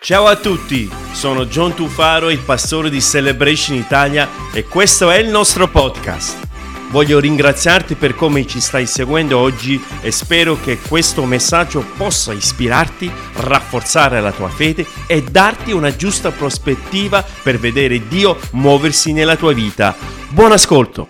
[0.00, 5.28] Ciao a tutti, sono John Tufaro, il pastore di Celebration Italia e questo è il
[5.28, 6.46] nostro podcast.
[6.90, 13.10] Voglio ringraziarti per come ci stai seguendo oggi e spero che questo messaggio possa ispirarti,
[13.38, 19.52] rafforzare la tua fede e darti una giusta prospettiva per vedere Dio muoversi nella tua
[19.52, 19.96] vita.
[20.28, 21.08] Buon ascolto!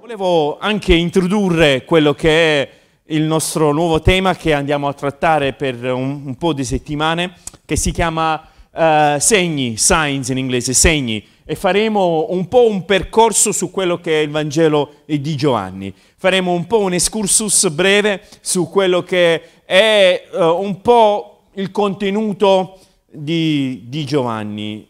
[0.00, 2.79] Volevo anche introdurre quello che è
[3.10, 7.34] il nostro nuovo tema che andiamo a trattare per un, un po' di settimane,
[7.64, 13.50] che si chiama uh, segni, signs in inglese, segni, e faremo un po' un percorso
[13.50, 15.92] su quello che è il Vangelo di Giovanni.
[16.16, 22.78] Faremo un po' un excursus breve su quello che è uh, un po' il contenuto
[23.10, 24.86] di, di Giovanni.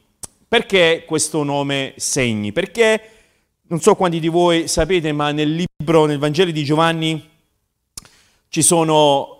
[0.47, 2.53] Perché questo nome segni?
[2.53, 3.01] Perché
[3.69, 7.30] non so quanti di voi sapete, ma nel libro, nel Vangelo di Giovanni,
[8.51, 9.39] ci sono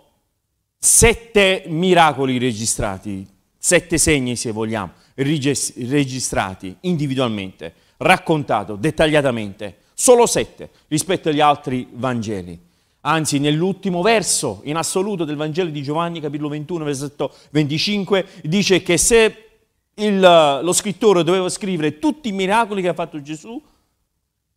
[0.79, 11.41] sette miracoli registrati, sette segni se vogliamo, registrati individualmente, raccontato dettagliatamente, solo sette rispetto agli
[11.41, 12.57] altri Vangeli.
[13.01, 18.97] Anzi, nell'ultimo verso in assoluto del Vangelo di Giovanni, capitolo 21, versetto 25, dice che
[18.97, 19.49] se
[19.95, 23.61] il, lo scrittore doveva scrivere tutti i miracoli che ha fatto Gesù,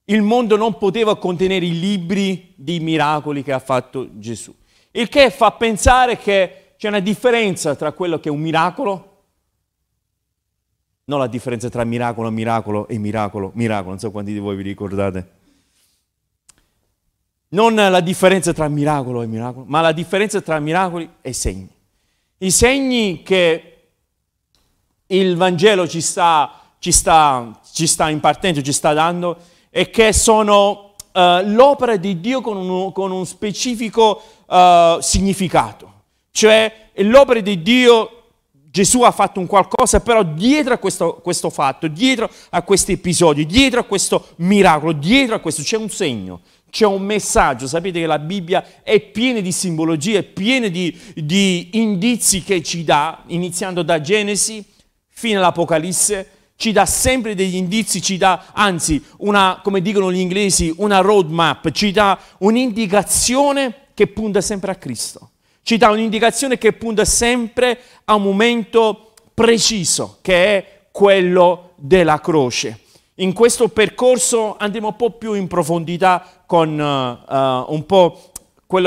[0.06, 4.54] il mondo non poteva contenere i libri di miracoli che ha fatto Gesù.
[4.90, 9.12] Il che fa pensare che c'è una differenza tra quello che è un miracolo,
[11.06, 14.62] non la differenza tra miracolo, miracolo e miracolo, miracolo, non so quanti di voi vi
[14.62, 15.30] ricordate.
[17.48, 21.68] Non la differenza tra miracolo e miracolo, ma la differenza tra miracoli e segni.
[22.38, 23.70] I segni che
[25.06, 29.38] il Vangelo ci sta, ci sta, ci sta impartendo, ci sta dando,
[29.76, 35.92] e che sono uh, l'opera di Dio con un, con un specifico uh, significato.
[36.30, 38.22] Cioè l'opera di Dio,
[38.70, 43.46] Gesù ha fatto un qualcosa, però dietro a questo, questo fatto, dietro a questi episodi,
[43.46, 47.66] dietro a questo miracolo, dietro a questo c'è un segno, c'è un messaggio.
[47.66, 52.84] Sapete che la Bibbia è piena di simbologie, è piena di, di indizi che ci
[52.84, 54.64] dà, iniziando da Genesi
[55.08, 60.72] fino all'Apocalisse ci dà sempre degli indizi, ci dà anzi una, come dicono gli inglesi,
[60.78, 65.30] una roadmap, ci dà un'indicazione che punta sempre a Cristo,
[65.62, 72.80] ci dà un'indicazione che punta sempre a un momento preciso, che è quello della croce.
[73.18, 78.30] In questo percorso andiamo un po' più in profondità con uh, un po'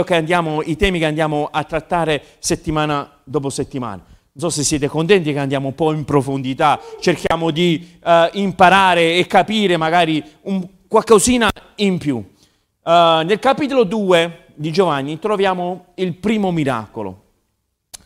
[0.09, 4.03] andiamo, i temi che andiamo a trattare settimana dopo settimana.
[4.37, 9.25] So se siete contenti che andiamo un po' in profondità, cerchiamo di uh, imparare e
[9.25, 12.17] capire magari un, qualcosina in più.
[12.17, 17.23] Uh, nel capitolo 2 di Giovanni troviamo il primo miracolo,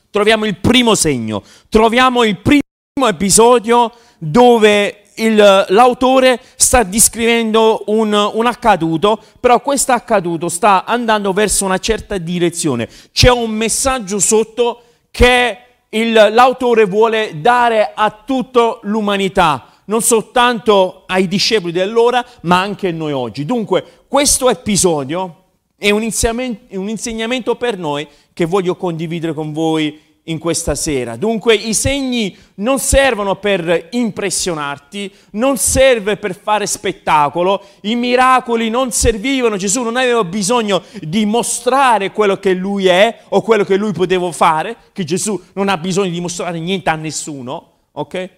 [0.09, 2.61] troviamo il primo segno, troviamo il primo
[3.09, 11.65] episodio dove il, l'autore sta descrivendo un, un, accaduto, però questo accaduto sta andando verso
[11.65, 12.87] una certa direzione.
[13.11, 15.57] C'è un messaggio sotto che
[15.93, 22.91] il, l'autore vuole dare a tutta l'umanità, non soltanto ai discepoli dell'ora, ma anche a
[22.91, 23.45] noi oggi.
[23.45, 25.35] Dunque, questo episodio
[25.77, 31.15] è un insegnamento, per noi che voglio condividere con voi in questa sera.
[31.15, 38.91] Dunque i segni non servono per impressionarti, non serve per fare spettacolo, i miracoli non
[38.91, 43.93] servivano, Gesù non aveva bisogno di mostrare quello che lui è o quello che lui
[43.93, 48.29] poteva fare, che Gesù non ha bisogno di mostrare niente a nessuno, ok?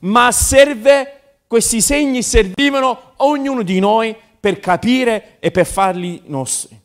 [0.00, 6.82] Ma serve, questi segni servivano ognuno di noi per capire e per farli nostri.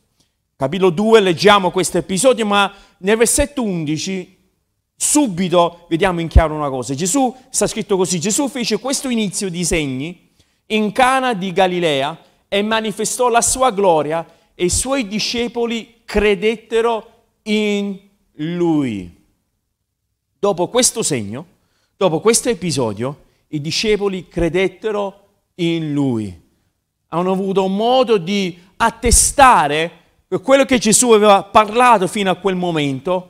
[0.60, 4.36] Capitolo 2 leggiamo questo episodio, ma nel versetto 11
[4.94, 6.92] subito vediamo in chiaro una cosa.
[6.94, 10.32] Gesù, sta scritto così, Gesù fece questo inizio di segni
[10.66, 17.10] in Cana di Galilea e manifestò la sua gloria e i suoi discepoli credettero
[17.44, 17.98] in
[18.32, 19.16] lui.
[20.38, 21.46] Dopo questo segno,
[21.96, 26.38] dopo questo episodio, i discepoli credettero in lui.
[27.08, 29.99] Hanno avuto modo di attestare
[30.38, 33.26] quello che Gesù aveva parlato fino a quel momento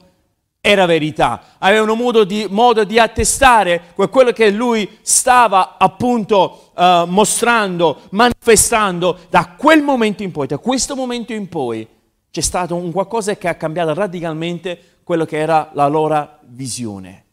[0.61, 1.57] era verità.
[1.59, 9.55] Avevano modo di, modo di attestare quello che lui stava appunto uh, mostrando, manifestando da
[9.57, 11.89] quel momento in poi, da questo momento in poi.
[12.31, 17.25] C'è stato un qualcosa che ha cambiato radicalmente quello che era la loro visione.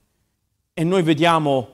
[0.73, 1.67] E noi vediamo,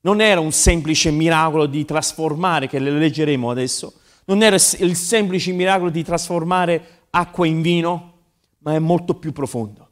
[0.00, 3.97] non era un semplice miracolo di trasformare, che le leggeremo adesso,
[4.28, 8.12] non era il semplice miracolo di trasformare acqua in vino,
[8.58, 9.86] ma è molto più profondo.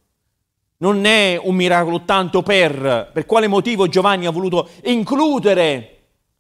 [0.78, 5.92] Non è un miracolo tanto per, per quale motivo Giovanni ha voluto includere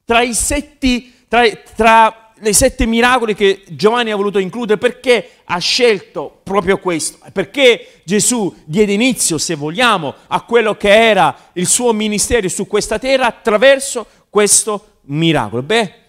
[0.04, 1.42] tra i sette, tra,
[1.74, 7.18] tra i sette miracoli che Giovanni ha voluto includere, perché ha scelto proprio questo?
[7.32, 12.98] Perché Gesù diede inizio, se vogliamo, a quello che era il suo ministero su questa
[12.98, 15.62] terra attraverso questo miracolo.
[15.62, 16.04] Beh,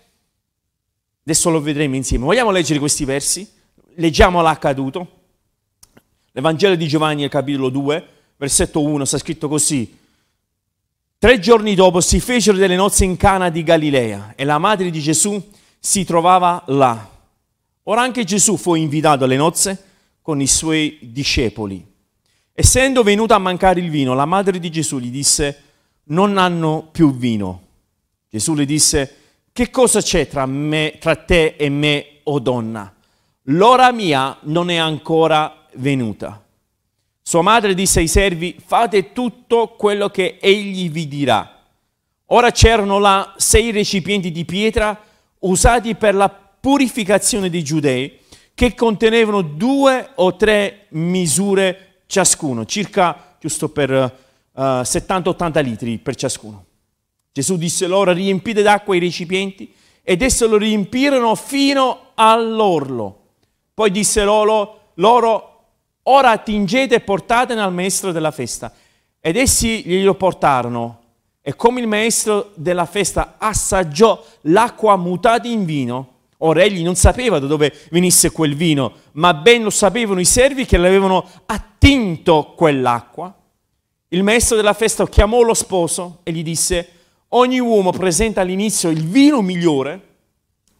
[1.27, 2.23] adesso lo vedremo insieme.
[2.23, 3.45] Vogliamo leggere questi versi?
[3.95, 5.15] Leggiamo l'accaduto.
[6.31, 8.07] L'Evangelo di Giovanni, capitolo 2,
[8.37, 9.97] versetto 1, sta scritto così.
[11.17, 15.01] Tre giorni dopo si fecero delle nozze in Cana di Galilea e la madre di
[15.01, 15.43] Gesù
[15.77, 17.09] si trovava là.
[17.83, 19.83] Ora anche Gesù fu invitato alle nozze
[20.21, 21.85] con i suoi discepoli.
[22.53, 25.63] Essendo venuto a mancare il vino, la madre di Gesù gli disse,
[26.05, 27.63] non hanno più vino.
[28.29, 29.26] Gesù le disse,
[29.57, 32.93] che cosa c'è tra, me, tra te e me, o oh donna?
[33.45, 36.45] L'ora mia non è ancora venuta.
[37.23, 41.59] Sua madre disse ai servi, fate tutto quello che egli vi dirà.
[42.25, 44.95] Ora c'erano là sei recipienti di pietra
[45.39, 48.15] usati per la purificazione dei giudei,
[48.53, 56.13] che contenevano due o tre misure ciascuno, circa giusto per uh, eh, 70-80 litri per
[56.13, 56.66] ciascuno.
[57.37, 63.25] Gesù disse loro, riempite d'acqua i recipienti, ed essi lo riempirono fino all'orlo.
[63.75, 65.65] Poi disse loro, loro
[66.01, 68.73] ora attingete e portatene al maestro della festa.
[69.19, 71.01] Ed essi glielo portarono.
[71.43, 77.37] E come il maestro della festa assaggiò l'acqua mutata in vino, ora egli non sapeva
[77.37, 83.31] da dove venisse quel vino, ma ben lo sapevano i servi che l'avevano attinto quell'acqua.
[84.07, 86.93] Il maestro della festa chiamò lo sposo e gli disse,
[87.29, 90.05] ogni uomo presenta all'inizio il vino migliore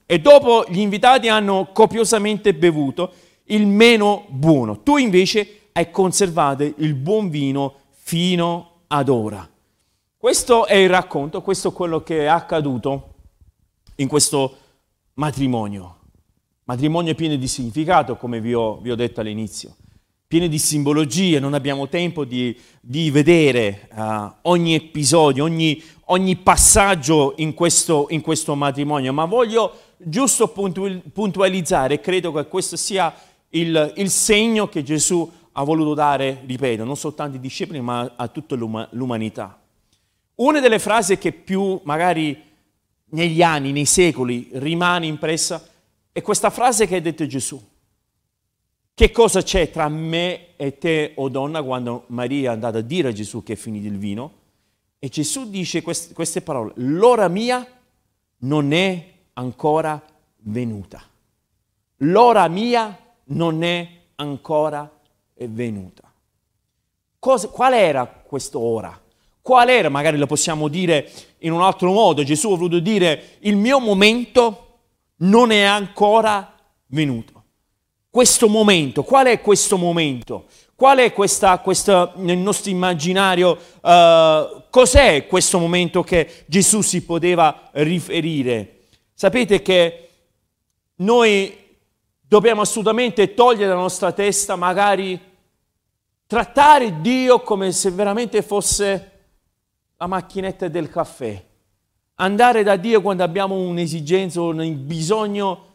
[0.06, 3.12] e dopo gli invitati hanno copiosamente bevuto
[3.46, 4.82] il meno buono.
[4.82, 9.48] Tu invece hai conservato il buon vino fino ad ora.
[10.18, 13.14] Questo è il racconto, questo è quello che è accaduto
[13.96, 14.58] in questo
[15.16, 15.96] matrimonio.
[16.64, 19.76] Matrimonio pieno di significato, come vi ho, vi ho detto all'inizio,
[20.28, 27.34] pieno di simbologie, non abbiamo tempo di, di vedere uh, ogni episodio, ogni, ogni passaggio
[27.38, 33.14] in questo, in questo, matrimonio, ma voglio giusto puntualizzare, credo che questo sia
[33.50, 38.28] il, il segno che Gesù ha voluto dare, ripeto, non soltanto ai discepoli, ma a
[38.28, 39.58] tutta l'umanità.
[40.36, 42.44] Una delle frasi che più magari
[43.12, 45.66] negli anni, nei secoli, rimane impressa
[46.12, 47.60] è questa frase che ha detto Gesù.
[48.98, 52.82] Che cosa c'è tra me e te, o oh donna, quando Maria è andata a
[52.82, 54.32] dire a Gesù che è finito il vino?
[54.98, 57.64] E Gesù dice queste, parole, l'ora mia
[58.38, 60.04] non è ancora
[60.38, 61.04] venuta.
[61.98, 64.92] L'ora mia non è ancora
[65.36, 66.12] venuta.
[67.20, 69.00] Cosa, qual era questo ora?
[69.44, 71.08] Qual era, magari lo possiamo dire
[71.42, 74.80] in un altro modo, Gesù ha voluto dire il mio momento
[75.18, 76.52] non è ancora
[76.88, 77.37] venuto.
[78.18, 80.46] Questo momento, qual è questo momento?
[80.74, 87.70] Qual è questa, questa nel nostro immaginario, uh, cos'è questo momento che Gesù si poteva
[87.74, 88.86] riferire?
[89.14, 90.10] Sapete che
[90.96, 91.56] noi
[92.20, 95.22] dobbiamo assolutamente togliere dalla nostra testa, magari
[96.26, 99.12] trattare Dio come se veramente fosse
[99.96, 101.46] la macchinetta del caffè.
[102.16, 105.67] Andare da Dio quando abbiamo un'esigenza un bisogno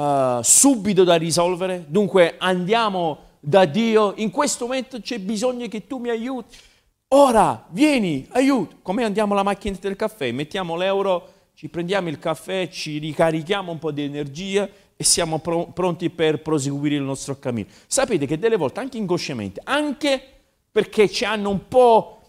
[0.00, 1.84] uh, subito da risolvere.
[1.88, 6.56] Dunque andiamo da Dio, in questo momento c'è bisogno che tu mi aiuti.
[7.08, 8.76] Ora, vieni, aiuto.
[8.82, 10.30] Come andiamo alla macchinetta del caffè?
[10.32, 15.66] Mettiamo l'euro, ci prendiamo il caffè, ci ricarichiamo un po' di energia e siamo pro-
[15.66, 17.68] pronti per proseguire il nostro cammino.
[17.86, 20.22] Sapete che delle volte, anche inconsciamente, anche
[20.70, 22.20] perché ci hanno un po'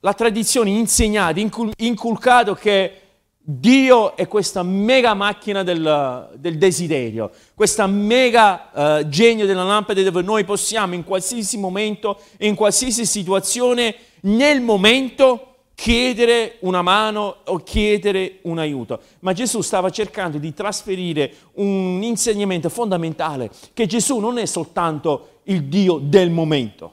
[0.00, 3.07] la tradizione insegnata, incul- inculcato che
[3.50, 10.20] Dio è questa mega macchina del, del desiderio, questa mega uh, genio della lampada dove
[10.20, 18.40] noi possiamo in qualsiasi momento, in qualsiasi situazione, nel momento chiedere una mano o chiedere
[18.42, 19.00] un aiuto.
[19.20, 25.64] Ma Gesù stava cercando di trasferire un insegnamento fondamentale, che Gesù non è soltanto il
[25.64, 26.92] Dio del momento,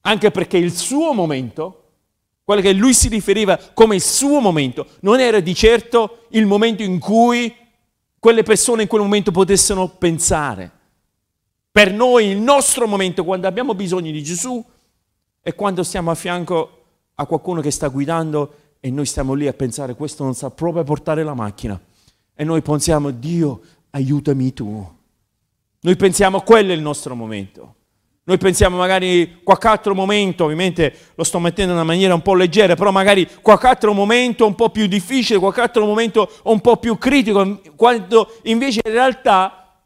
[0.00, 1.85] anche perché il suo momento,
[2.46, 6.84] quello che lui si riferiva come il suo momento, non era di certo il momento
[6.84, 7.52] in cui
[8.20, 10.70] quelle persone in quel momento potessero pensare.
[11.72, 14.64] Per noi il nostro momento, quando abbiamo bisogno di Gesù,
[15.40, 16.84] è quando stiamo a fianco
[17.16, 20.84] a qualcuno che sta guidando e noi stiamo lì a pensare questo non sa proprio
[20.84, 21.80] portare la macchina.
[22.32, 23.60] E noi pensiamo, Dio,
[23.90, 24.94] aiutami tu.
[25.80, 27.74] Noi pensiamo quello è il nostro momento.
[28.28, 32.34] Noi pensiamo magari qualche altro momento, ovviamente lo sto mettendo in una maniera un po'
[32.34, 36.76] leggera, però magari qualche altro momento un po' più difficile, qualche altro momento un po'
[36.78, 39.80] più critico, quando invece in realtà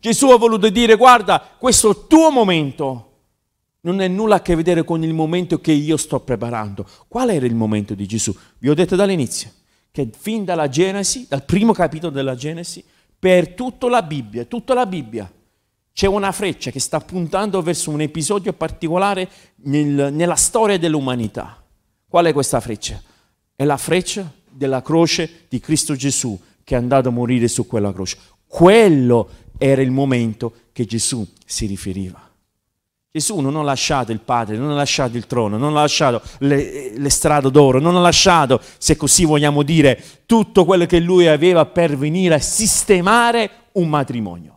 [0.00, 3.02] Gesù ha voluto dire guarda, questo tuo momento
[3.82, 6.84] non ha nulla a che vedere con il momento che io sto preparando.
[7.06, 8.36] Qual era il momento di Gesù?
[8.58, 9.52] Vi ho detto dall'inizio
[9.92, 12.84] che fin dalla Genesi, dal primo capitolo della Genesi,
[13.16, 15.30] per tutta la Bibbia, tutta la Bibbia,
[15.96, 19.30] c'è una freccia che sta puntando verso un episodio particolare
[19.62, 21.64] nel, nella storia dell'umanità.
[22.06, 23.00] Qual è questa freccia?
[23.56, 27.94] È la freccia della croce di Cristo Gesù che è andato a morire su quella
[27.94, 28.18] croce.
[28.46, 29.26] Quello
[29.56, 32.20] era il momento che Gesù si riferiva.
[33.10, 36.92] Gesù non ha lasciato il Padre, non ha lasciato il trono, non ha lasciato le,
[36.94, 41.64] le strade d'oro, non ha lasciato, se così vogliamo dire, tutto quello che lui aveva
[41.64, 44.55] per venire a sistemare un matrimonio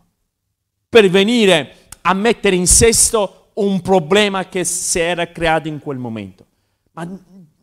[0.89, 6.45] per venire a mettere in sesto un problema che si era creato in quel momento.
[6.93, 7.07] Ma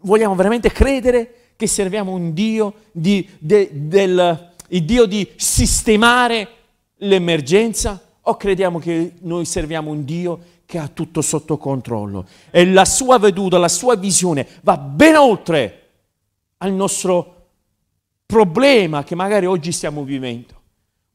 [0.00, 6.48] vogliamo veramente credere che serviamo un Dio di, de, del, il Dio di sistemare
[6.98, 8.00] l'emergenza?
[8.28, 12.26] O crediamo che noi serviamo un Dio che ha tutto sotto controllo?
[12.50, 15.82] E la sua veduta, la sua visione va ben oltre
[16.58, 17.34] al nostro
[18.26, 20.54] problema che magari oggi stiamo vivendo.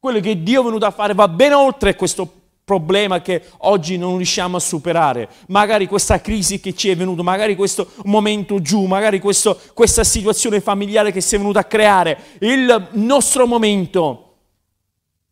[0.02, 2.28] Quello che Dio è venuto a fare va ben oltre questo
[2.64, 7.54] problema che oggi non riusciamo a superare, magari questa crisi che ci è venuta, magari
[7.54, 12.88] questo momento giù, magari questo, questa situazione familiare che si è venuta a creare, il
[12.94, 14.30] nostro momento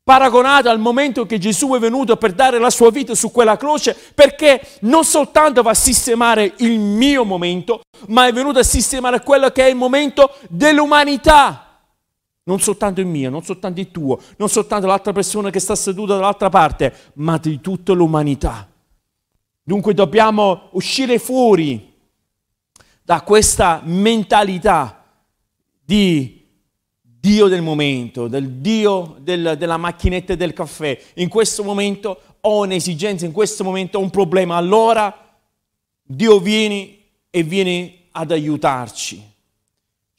[0.05, 3.97] paragonato al momento che Gesù è venuto per dare la sua vita su quella croce,
[4.15, 9.51] perché non soltanto va a sistemare il mio momento, ma è venuto a sistemare quello
[9.51, 11.70] che è il momento dell'umanità
[12.51, 16.15] non soltanto il mio, non soltanto il tuo, non soltanto l'altra persona che sta seduta
[16.15, 18.69] dall'altra parte, ma di tutta l'umanità.
[19.63, 21.95] Dunque dobbiamo uscire fuori
[23.05, 25.05] da questa mentalità
[25.85, 26.45] di
[27.01, 31.01] Dio del momento, del Dio del, della macchinetta del caffè.
[31.15, 35.39] In questo momento ho un'esigenza, in questo momento ho un problema, allora
[36.03, 36.97] Dio viene
[37.31, 39.30] e viene ad aiutarci.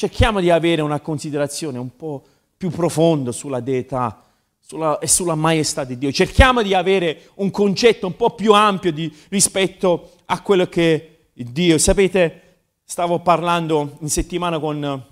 [0.02, 2.24] Cerchiamo di avere una considerazione un po'
[2.58, 4.24] più profonda sulla deità
[4.60, 6.12] sulla, e sulla maestà di Dio.
[6.12, 11.44] Cerchiamo di avere un concetto un po' più ampio di, rispetto a quello che è
[11.44, 11.78] Dio.
[11.78, 12.42] Sapete,
[12.84, 15.06] stavo parlando in settimana con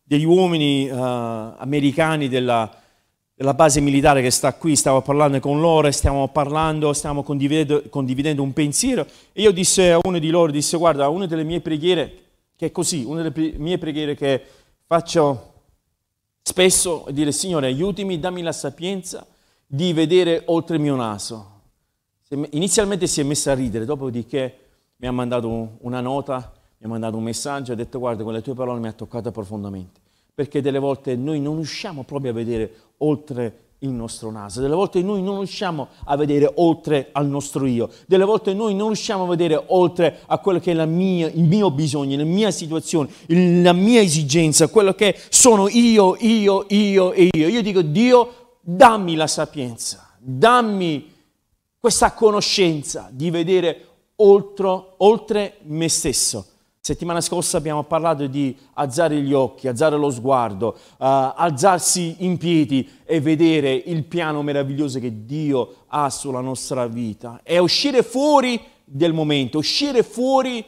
[0.00, 2.72] degli uomini uh, americani della,
[3.34, 8.44] della base militare che sta qui, stavo parlando con loro stiamo parlando, stiamo condividendo, condividendo,
[8.44, 12.28] un pensiero e io disse a uno di loro, disse guarda, una delle mie preghiere
[12.60, 14.44] che è così, una delle mie preghiere che
[14.84, 15.52] faccio
[16.42, 19.26] spesso è dire Signore aiutami, dammi la sapienza
[19.66, 21.60] di vedere oltre il mio naso.
[22.50, 24.58] Inizialmente si è messa a ridere, dopodiché
[24.96, 28.42] mi ha mandato una nota, mi ha mandato un messaggio, ha detto guarda, con le
[28.42, 29.98] tue parole mi ha toccato profondamente,
[30.34, 34.60] perché delle volte noi non riusciamo proprio a vedere oltre il nostro naso.
[34.60, 37.88] Delle volte noi non riusciamo a vedere oltre al nostro io.
[38.06, 41.70] Delle volte noi non riusciamo a vedere oltre a quello che è mia, il mio
[41.70, 47.48] bisogno, la mia situazione, la mia esigenza, quello che sono io, io, io e io.
[47.48, 51.12] Io dico Dio, dammi la sapienza, dammi
[51.78, 56.46] questa conoscenza di vedere oltre, oltre me stesso
[56.82, 62.88] Settimana scorsa abbiamo parlato di alzare gli occhi, alzare lo sguardo, uh, alzarsi in piedi
[63.04, 67.42] e vedere il piano meraviglioso che Dio ha sulla nostra vita.
[67.42, 70.64] E uscire fuori del momento, uscire fuori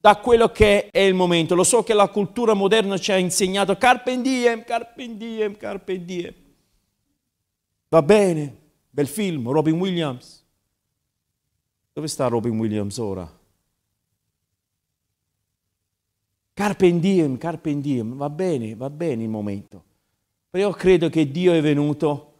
[0.00, 1.54] da quello che è il momento.
[1.54, 6.32] Lo so che la cultura moderna ci ha insegnato carpe diem, carpe diem, carpe diem.
[7.90, 8.56] Va bene,
[8.88, 10.42] bel film, Robin Williams.
[11.92, 13.37] Dove sta Robin Williams ora?
[16.58, 19.84] Carpe diem, carpe diem, va bene, va bene il momento.
[20.50, 22.32] Però io credo che Dio è venuto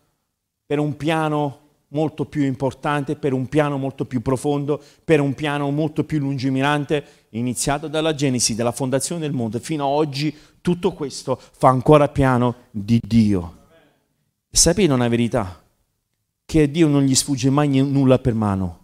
[0.67, 1.59] per un piano
[1.91, 7.05] molto più importante, per un piano molto più profondo, per un piano molto più lungimirante,
[7.29, 12.57] iniziato dalla Genesi, dalla fondazione del mondo, fino ad oggi tutto questo fa ancora piano
[12.73, 13.57] di Dio.
[14.51, 15.63] Sapete una verità?
[16.45, 18.79] Che a Dio non gli sfugge mai nulla per mano.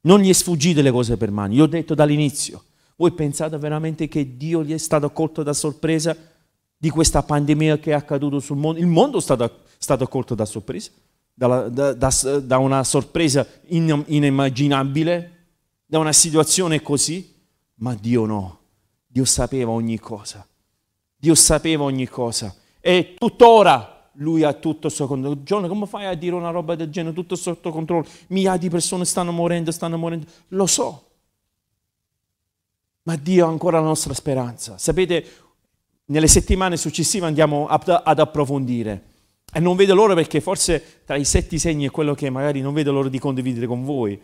[0.00, 1.54] Non gli è sfuggite le cose per mano.
[1.54, 2.64] Io ho detto dall'inizio,
[2.96, 6.16] voi pensate veramente che Dio gli è stato colto da sorpresa
[6.76, 8.80] di questa pandemia che è accaduta sul mondo?
[8.80, 10.90] Il mondo è stato, stato colto da sorpresa,
[11.32, 12.10] da, da, da,
[12.40, 15.30] da una sorpresa inimmaginabile,
[15.86, 17.32] da una situazione così,
[17.76, 18.58] ma Dio no.
[19.06, 20.46] Dio sapeva ogni cosa.
[21.16, 22.54] Dio sapeva ogni cosa.
[22.80, 25.42] E tuttora lui ha tutto sotto controllo.
[25.42, 27.14] Giorno, come fai a dire una roba del genere?
[27.14, 28.06] Tutto sotto controllo.
[28.28, 30.26] Migliaia di persone stanno morendo, stanno morendo.
[30.48, 31.13] Lo so.
[33.04, 34.76] Ma Dio ha ancora la nostra speranza.
[34.78, 35.24] Sapete,
[36.06, 39.12] nelle settimane successive andiamo ad approfondire.
[39.52, 42.74] E non vedo l'ora perché forse tra i sette segni è quello che magari non
[42.74, 44.20] vedo l'ora di condividere con voi.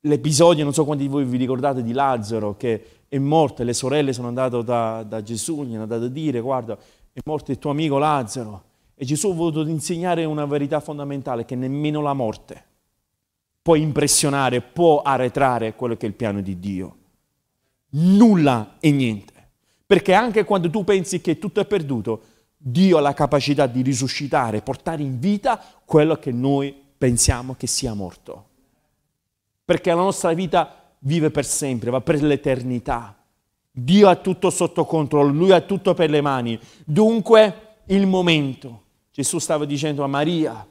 [0.00, 4.12] L'episodio, non so quanti di voi vi ricordate, di Lazzaro che è morto le sorelle
[4.12, 6.76] sono andate da, da Gesù, gli hanno andato a dire, guarda,
[7.12, 8.64] è morto il tuo amico Lazzaro.
[8.94, 12.64] E Gesù ha voluto insegnare una verità fondamentale, che nemmeno la morte
[13.62, 16.95] può impressionare, può arretrare quello che è il piano di Dio.
[17.90, 19.32] Nulla e niente.
[19.86, 22.22] Perché anche quando tu pensi che tutto è perduto,
[22.56, 27.94] Dio ha la capacità di risuscitare, portare in vita quello che noi pensiamo che sia
[27.94, 28.48] morto.
[29.64, 33.16] Perché la nostra vita vive per sempre, va per l'eternità.
[33.70, 36.58] Dio ha tutto sotto controllo, Lui ha tutto per le mani.
[36.84, 38.82] Dunque il momento.
[39.12, 40.66] Gesù stava dicendo a Maria,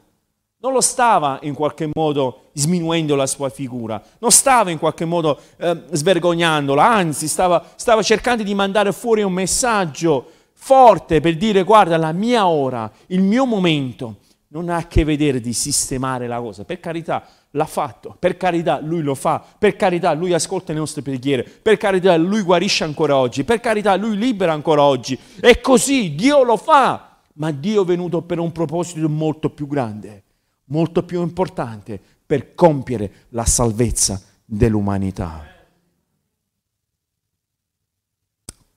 [0.65, 5.39] non lo stava in qualche modo sminuendo la sua figura, non stava in qualche modo
[5.57, 11.97] eh, svergognandola, anzi stava, stava cercando di mandare fuori un messaggio forte per dire guarda
[11.97, 14.15] la mia ora, il mio momento
[14.47, 18.79] non ha a che vedere di sistemare la cosa, per carità l'ha fatto, per carità
[18.81, 23.17] lui lo fa, per carità lui ascolta le nostre preghiere, per carità lui guarisce ancora
[23.17, 25.15] oggi, per carità lui libera ancora oggi.
[25.39, 30.23] E così Dio lo fa, ma Dio è venuto per un proposito molto più grande,
[30.65, 35.45] molto più importante, per compiere la salvezza dell'umanità.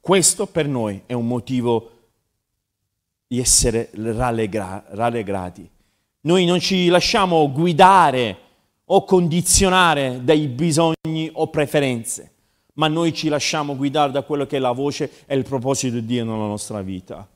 [0.01, 1.91] Questo per noi è un motivo
[3.27, 5.69] di essere rallegra- rallegrati.
[6.23, 8.39] Noi non ci lasciamo guidare
[8.87, 12.33] o condizionare dai bisogni o preferenze,
[12.75, 16.07] ma noi ci lasciamo guidare da quello che è la voce e il proposito di
[16.07, 17.29] Dio nella nostra vita.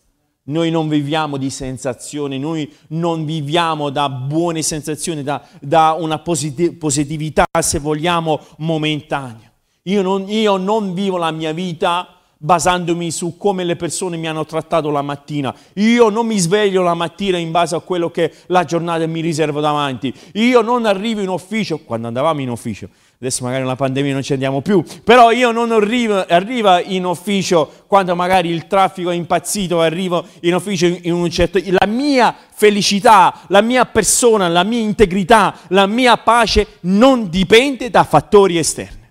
[0.45, 6.73] Noi non viviamo di sensazioni, noi non viviamo da buone sensazioni, da, da una posit-
[6.75, 9.53] positività, se vogliamo, momentanea.
[9.85, 14.45] Io non, io non vivo la mia vita basandomi su come le persone mi hanno
[14.45, 15.55] trattato la mattina.
[15.75, 19.61] Io non mi sveglio la mattina in base a quello che la giornata mi riserva
[19.61, 20.13] davanti.
[20.35, 22.89] Io non arrivo in ufficio, quando andavamo in ufficio,
[23.19, 27.71] adesso magari nella pandemia non ci andiamo più, però io non arrivo, arrivo in ufficio
[27.87, 31.61] quando magari il traffico è impazzito, arrivo in ufficio in un certo...
[31.65, 38.03] La mia felicità, la mia persona, la mia integrità, la mia pace non dipende da
[38.03, 39.02] fattori esterni.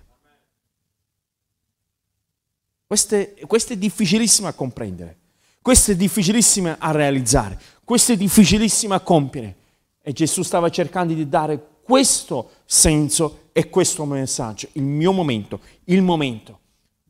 [2.92, 5.16] Questo è, questo è difficilissimo a comprendere,
[5.62, 9.56] questo è difficilissimo a realizzare, questo è difficilissimo a compiere.
[10.02, 14.68] E Gesù stava cercando di dare questo senso e questo messaggio.
[14.72, 16.58] Il mio momento, il momento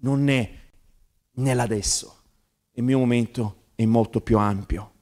[0.03, 0.49] non è
[1.33, 2.15] nell'adesso,
[2.75, 4.93] il mio momento è molto più ampio.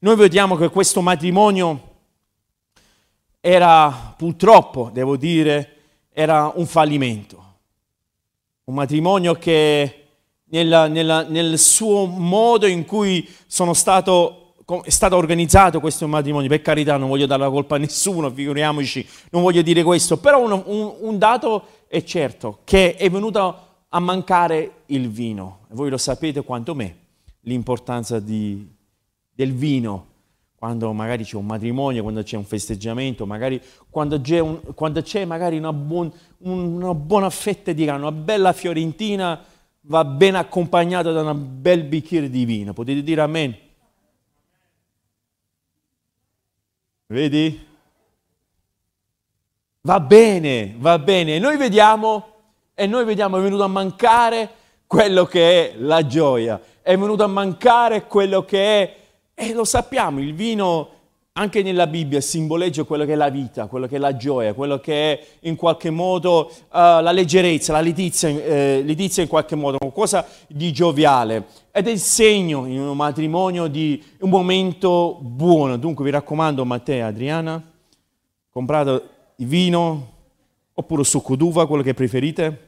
[0.00, 2.00] Noi vediamo che questo matrimonio
[3.40, 5.76] era purtroppo, devo dire,
[6.10, 7.60] era un fallimento.
[8.64, 10.02] Un matrimonio che
[10.50, 16.48] nella, nella, nel suo modo in cui stato, è stato organizzato questo matrimonio.
[16.48, 20.42] Per carità, non voglio dare la colpa a nessuno, figuriamoci, non voglio dire questo, però
[20.42, 25.60] un, un, un dato è certo, che è venuto a mancare il vino.
[25.70, 26.96] Voi lo sapete quanto me,
[27.42, 28.66] l'importanza di,
[29.32, 30.06] del vino
[30.58, 35.24] quando magari c'è un matrimonio, quando c'è un festeggiamento, magari quando c'è, un, quando c'è
[35.24, 39.40] magari una, buon, una buona fetta di grano, una bella fiorentina
[39.88, 42.72] va ben accompagnato da un bel bicchiere di vino.
[42.72, 43.56] Potete dire amen?
[47.06, 47.66] Vedi?
[49.80, 51.36] Va bene, va bene.
[51.36, 52.26] E noi vediamo,
[52.74, 54.50] e noi vediamo, è venuto a mancare
[54.86, 58.96] quello che è la gioia, è venuto a mancare quello che è,
[59.34, 60.96] e lo sappiamo, il vino
[61.38, 64.80] anche nella Bibbia simboleggia quello che è la vita, quello che è la gioia, quello
[64.80, 69.78] che è in qualche modo uh, la leggerezza, la letizia, eh, letizia, in qualche modo,
[69.78, 71.46] qualcosa di gioviale.
[71.70, 75.76] Ed è il segno in un matrimonio di un momento buono.
[75.76, 77.62] Dunque vi raccomando, Matteo Adriana,
[78.50, 79.02] comprate
[79.36, 80.12] il vino
[80.74, 82.66] oppure succo d'uva, quello che preferite.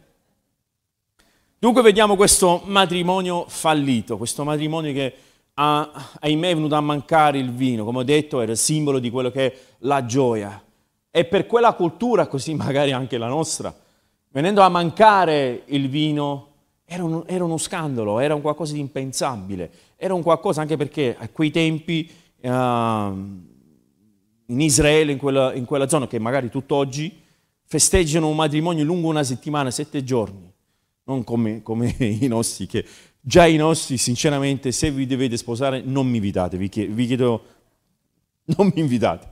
[1.59, 5.15] Dunque vediamo questo matrimonio fallito, questo matrimonio che
[5.55, 9.47] ahimè è venuto a mancare il vino, come ho detto era simbolo di quello che
[9.47, 10.63] è la gioia.
[11.11, 13.75] E per quella cultura, così magari anche la nostra,
[14.29, 16.47] venendo a mancare il vino,
[16.85, 21.17] era, un, era uno scandalo, era un qualcosa di impensabile, era un qualcosa anche perché
[21.19, 22.11] a quei tempi
[22.41, 27.23] uh, in Israele, in quella, in quella zona, che magari tutt'oggi
[27.65, 30.53] festeggiano un matrimonio lungo una settimana, sette giorni,
[31.05, 32.85] non come, come i nostri che
[33.21, 37.45] Già i nostri, sinceramente, se vi dovete sposare, non mi invitate, vi chiedo,
[38.57, 39.29] Non mi invitate.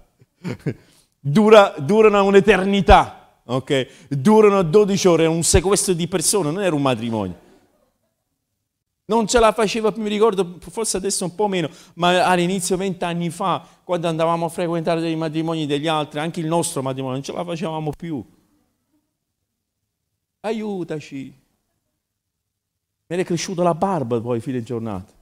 [1.18, 4.06] Dura, durano un'eternità, ok?
[4.08, 7.46] Durano 12 ore, è un sequestro di persone, non era un matrimonio.
[9.06, 13.30] Non ce la faceva più, mi ricordo, forse adesso un po' meno, ma all'inizio, vent'anni
[13.30, 17.32] fa, quando andavamo a frequentare dei matrimoni degli altri, anche il nostro matrimonio, non ce
[17.32, 18.22] la facevamo più.
[20.40, 21.37] Aiutaci.
[23.08, 25.12] Mi era cresciuta la barba poi, fine giornata.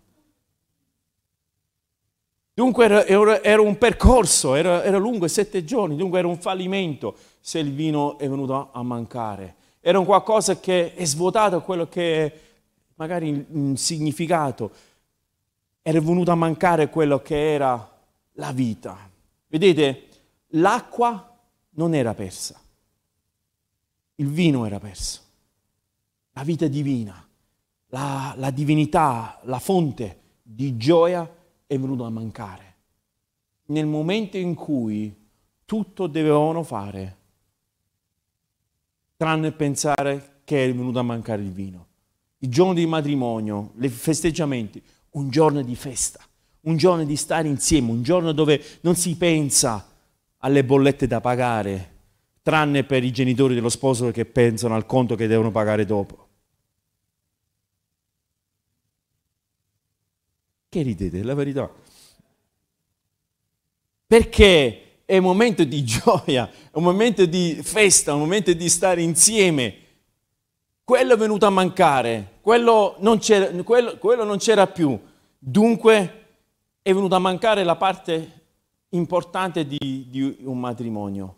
[2.53, 3.07] Dunque era,
[3.43, 8.19] era, un percorso, era, era, lungo, sette giorni, dunque era un fallimento se il vino
[8.19, 9.55] è venuto a mancare.
[9.81, 12.41] Era un qualcosa che è svuotato quello che
[12.97, 14.71] magari in significato,
[15.83, 17.99] era venuto a mancare quello che era
[18.33, 19.09] la vita.
[19.47, 20.09] Vedete,
[20.49, 21.39] l'acqua
[21.71, 22.61] non era persa,
[24.17, 25.21] il vino era perso,
[26.33, 27.26] la vita divina,
[27.97, 31.29] la, la divinità, la fonte di gioia
[31.67, 32.75] è venuta a mancare.
[33.69, 35.15] Nel momento in cui
[35.65, 37.17] tutto dovevano fare,
[39.17, 41.87] tranne pensare che è venuto a mancare il vino
[42.41, 44.83] il giorno di matrimonio, i festeggiamenti,
[45.13, 46.21] un giorno di festa,
[46.63, 49.89] un giorno di stare insieme, un giorno dove non si pensa
[50.39, 51.95] alle bollette da pagare,
[52.43, 56.26] tranne per i genitori dello sposo che pensano al conto che devono pagare dopo.
[60.77, 61.73] Che ridete, è la verità.
[64.07, 69.01] Perché è un momento di gioia, è un momento di festa, un momento di stare
[69.01, 69.85] insieme
[70.85, 75.01] quello è venuto a mancare, quello non c'era, quello, quello non c'era più.
[75.39, 76.25] Dunque
[76.83, 78.41] è venuta a mancare la parte
[78.91, 79.79] importante di,
[80.11, 81.37] di un matrimonio.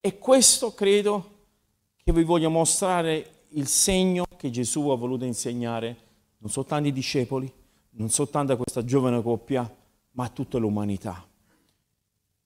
[0.00, 1.30] E questo credo
[2.04, 5.96] che vi voglio mostrare il segno che Gesù ha voluto insegnare
[6.38, 7.52] non soltanto ai discepoli,
[7.96, 9.70] non soltanto a questa giovane coppia,
[10.12, 11.24] ma a tutta l'umanità.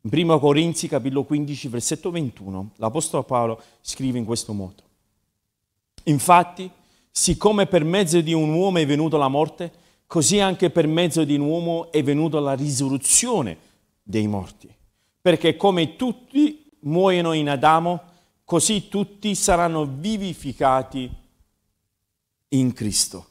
[0.03, 4.83] In 1 Corinzi capitolo 15, versetto 21, l'Apostolo Paolo scrive in questo modo.
[6.05, 6.71] Infatti,
[7.11, 9.73] siccome per mezzo di un uomo è venuta la morte,
[10.07, 13.57] così anche per mezzo di un uomo è venuta la risurrezione
[14.03, 14.73] dei morti.
[15.21, 18.03] Perché come tutti muoiono in Adamo,
[18.45, 21.11] così tutti saranno vivificati
[22.49, 23.30] in Cristo.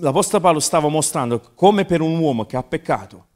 [0.00, 3.26] L'Apostolo Paolo stava mostrando come per un uomo che ha peccato,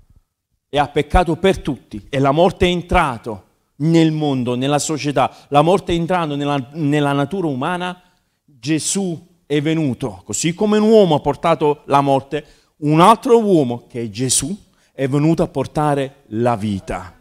[0.68, 3.42] e ha peccato per tutti, e la morte è entrata
[3.76, 8.00] nel mondo, nella società, la morte è entrata nella, nella natura umana,
[8.44, 12.46] Gesù è venuto, così come un uomo ha portato la morte,
[12.78, 14.57] un altro uomo, che è Gesù,
[14.92, 17.18] è venuto a portare la vita.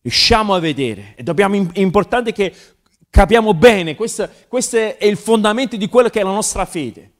[0.00, 2.52] Riusciamo a vedere, e dobbiamo, è importante che
[3.08, 7.12] capiamo bene, questo, questo è il fondamento di quello che è la nostra fede.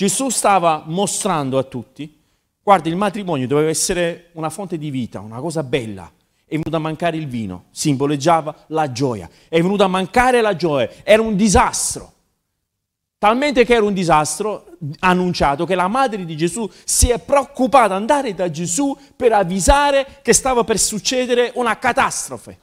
[0.00, 2.18] Gesù stava mostrando a tutti,
[2.62, 6.10] guarda, il matrimonio doveva essere una fonte di vita, una cosa bella.
[6.42, 9.28] È venuto a mancare il vino, simboleggiava la gioia.
[9.46, 12.12] È venuto a mancare la gioia, era un disastro.
[13.18, 17.92] Talmente che era un disastro, annunciato che la madre di Gesù si è preoccupata di
[18.00, 22.58] andare da Gesù per avvisare che stava per succedere una catastrofe.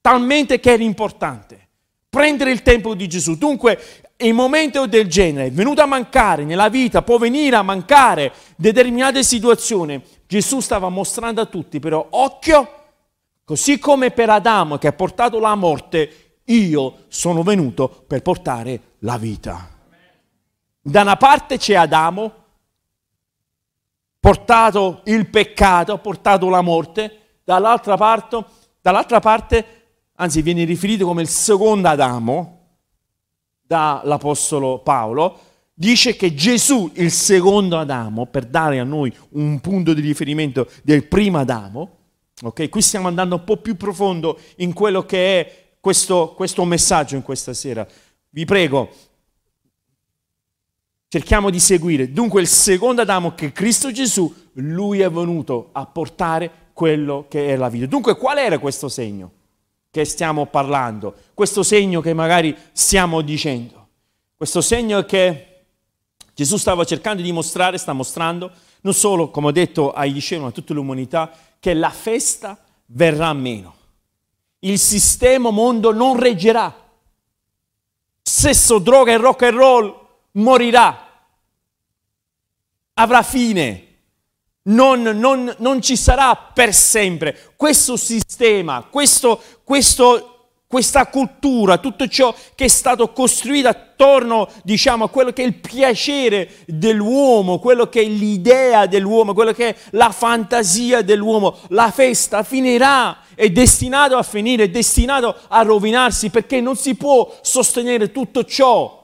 [0.00, 1.60] Talmente che era importante.
[2.08, 3.36] Prendere il tempo di Gesù.
[3.36, 3.78] Dunque,
[4.18, 10.02] in momento del genere, venuto a mancare nella vita, può venire a mancare determinate situazioni.
[10.26, 12.70] Gesù stava mostrando a tutti, però, occhio,
[13.44, 19.18] così come per Adamo che ha portato la morte, io sono venuto per portare la
[19.18, 19.68] vita.
[20.80, 22.32] Da una parte c'è Adamo,
[24.18, 28.44] portato il peccato, portato la morte, dall'altra parte,
[28.80, 29.66] dall'altra parte
[30.14, 32.55] anzi viene riferito come il secondo Adamo
[33.66, 35.38] dall'Apostolo Paolo,
[35.74, 41.04] dice che Gesù, il secondo Adamo, per dare a noi un punto di riferimento del
[41.04, 41.90] primo Adamo,
[42.42, 42.68] ok?
[42.68, 47.22] Qui stiamo andando un po' più profondo in quello che è questo, questo messaggio in
[47.22, 47.86] questa sera.
[48.30, 48.90] Vi prego,
[51.08, 52.12] cerchiamo di seguire.
[52.12, 57.56] Dunque il secondo Adamo che Cristo Gesù, lui è venuto a portare quello che è
[57.56, 57.86] la vita.
[57.86, 59.32] Dunque qual era questo segno
[59.96, 61.14] che stiamo parlando?
[61.32, 63.88] Questo segno che magari stiamo dicendo?
[64.36, 65.64] Questo segno che
[66.34, 70.52] Gesù stava cercando di mostrare, sta mostrando, non solo, come ho detto ai discepoli, a
[70.52, 73.74] tutta l'umanità, che la festa verrà meno.
[74.58, 76.74] Il sistema mondo non reggerà.
[78.20, 81.08] Sesso, droga e rock and roll morirà,
[82.92, 83.85] avrà fine,
[84.66, 87.36] non, non, non ci sarà per sempre.
[87.56, 90.36] Questo sistema, questo, questo
[90.68, 95.54] questa cultura, tutto ciò che è stato costruito attorno, diciamo, a quello che è il
[95.54, 102.42] piacere dell'uomo, quello che è l'idea dell'uomo, quello che è la fantasia dell'uomo, la festa
[102.42, 108.44] finirà, è destinato a finire, è destinato a rovinarsi perché non si può sostenere tutto
[108.44, 108.95] ciò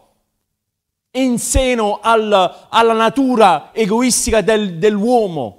[1.12, 5.58] in seno al, alla natura egoistica del, dell'uomo.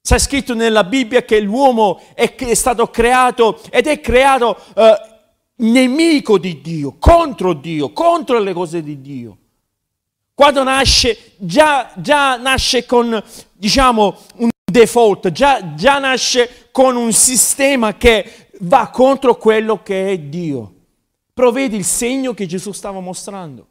[0.00, 5.00] C'è scritto nella Bibbia che l'uomo è, è stato creato ed è creato eh,
[5.56, 9.38] nemico di Dio, contro Dio, contro le cose di Dio.
[10.34, 17.96] Quando nasce, già, già nasce con, diciamo, un default, già, già nasce con un sistema
[17.96, 20.72] che va contro quello che è Dio.
[21.32, 23.68] Però vedi il segno che Gesù stava mostrando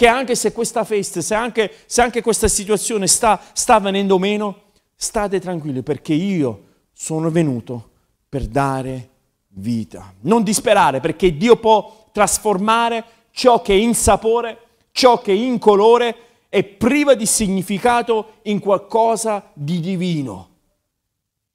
[0.00, 4.62] che anche se questa festa, se anche, se anche questa situazione sta, sta venendo meno,
[4.94, 7.90] state tranquilli perché io sono venuto
[8.26, 9.10] per dare
[9.48, 10.14] vita.
[10.20, 15.58] Non disperare perché Dio può trasformare ciò che è in sapore, ciò che è in
[15.58, 16.16] colore
[16.48, 20.48] e priva di significato in qualcosa di divino.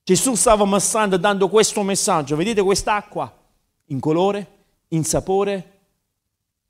[0.03, 2.35] Gesù stava mostrando, dando questo messaggio.
[2.35, 3.35] Vedete quest'acqua?
[3.85, 4.47] In colore,
[4.89, 5.71] in sapore,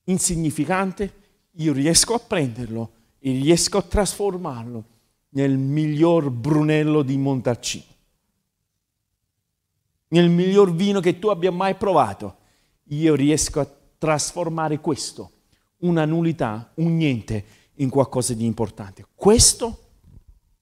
[0.05, 1.23] insignificante.
[1.57, 4.83] Io riesco a prenderlo e riesco a trasformarlo
[5.29, 7.83] nel miglior Brunello di Montalcino,
[10.09, 12.37] nel miglior vino che tu abbia mai provato.
[12.89, 15.31] Io riesco a trasformare questo,
[15.79, 19.05] una nullità, un niente, in qualcosa di importante.
[19.15, 19.79] Questo,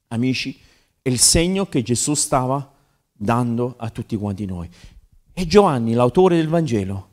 [0.08, 0.60] amici,
[1.01, 2.71] è il segno che Gesù stava
[3.12, 4.69] dando a tutti quanti noi.
[5.34, 7.10] E Giovanni, l'autore del Vangelo,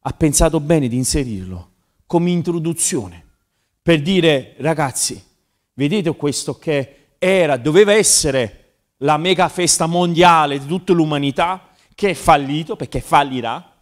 [0.00, 1.69] ha pensato bene di inserirlo
[2.10, 3.24] come introduzione
[3.80, 5.22] per dire, ragazzi,
[5.74, 12.14] vedete questo che era, doveva essere la mega festa mondiale di tutta l'umanità, che è
[12.14, 13.76] fallito perché fallirà,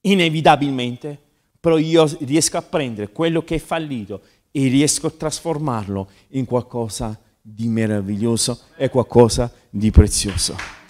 [0.00, 1.16] inevitabilmente,
[1.60, 7.16] però io riesco a prendere quello che è fallito e riesco a trasformarlo in qualcosa
[7.40, 10.83] di meraviglioso e qualcosa di prezioso.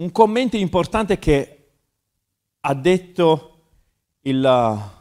[0.00, 1.70] Un commento importante che
[2.60, 3.46] ha detto
[4.22, 4.98] il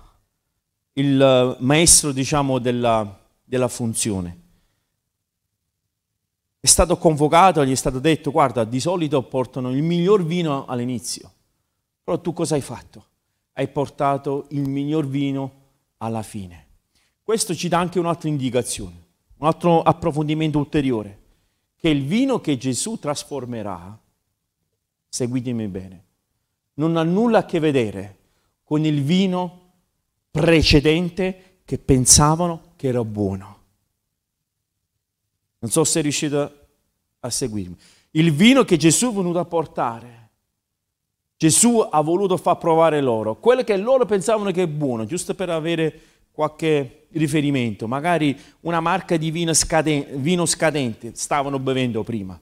[0.99, 4.37] il maestro, diciamo, della, della funzione.
[6.59, 11.31] È stato convocato, gli è stato detto, guarda, di solito portano il miglior vino all'inizio,
[12.03, 13.05] però tu cosa hai fatto?
[13.53, 15.51] Hai portato il miglior vino
[15.97, 16.67] alla fine.
[17.23, 19.07] Questo ci dà anche un'altra indicazione,
[19.37, 21.17] un altro approfondimento ulteriore,
[21.77, 23.97] che il vino che Gesù trasformerà,
[25.09, 26.03] seguitemi bene,
[26.75, 28.17] non ha nulla a che vedere
[28.63, 29.71] con il vino
[30.31, 33.57] precedente che pensavano che era buono.
[35.59, 36.67] Non so se riuscite
[37.19, 37.75] a seguirmi.
[38.11, 40.29] Il vino che Gesù è venuto a portare,
[41.35, 45.49] Gesù ha voluto far provare loro, quello che loro pensavano che è buono, giusto per
[45.49, 45.99] avere
[46.31, 52.39] qualche riferimento, magari una marca di vino scadente, vino scadente stavano bevendo prima.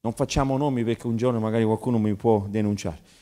[0.00, 3.16] Non facciamo nomi perché un giorno magari qualcuno mi può denunciare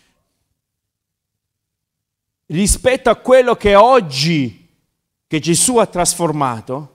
[2.47, 4.69] rispetto a quello che oggi,
[5.27, 6.95] che Gesù ha trasformato,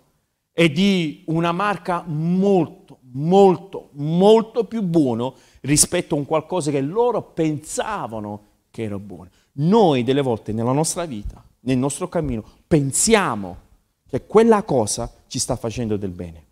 [0.51, 7.21] è di una marca molto, molto, molto più buono rispetto a un qualcosa che loro
[7.21, 9.29] pensavano che era buono.
[9.53, 13.69] Noi delle volte nella nostra vita, nel nostro cammino, pensiamo
[14.09, 16.45] che quella cosa ci sta facendo del bene.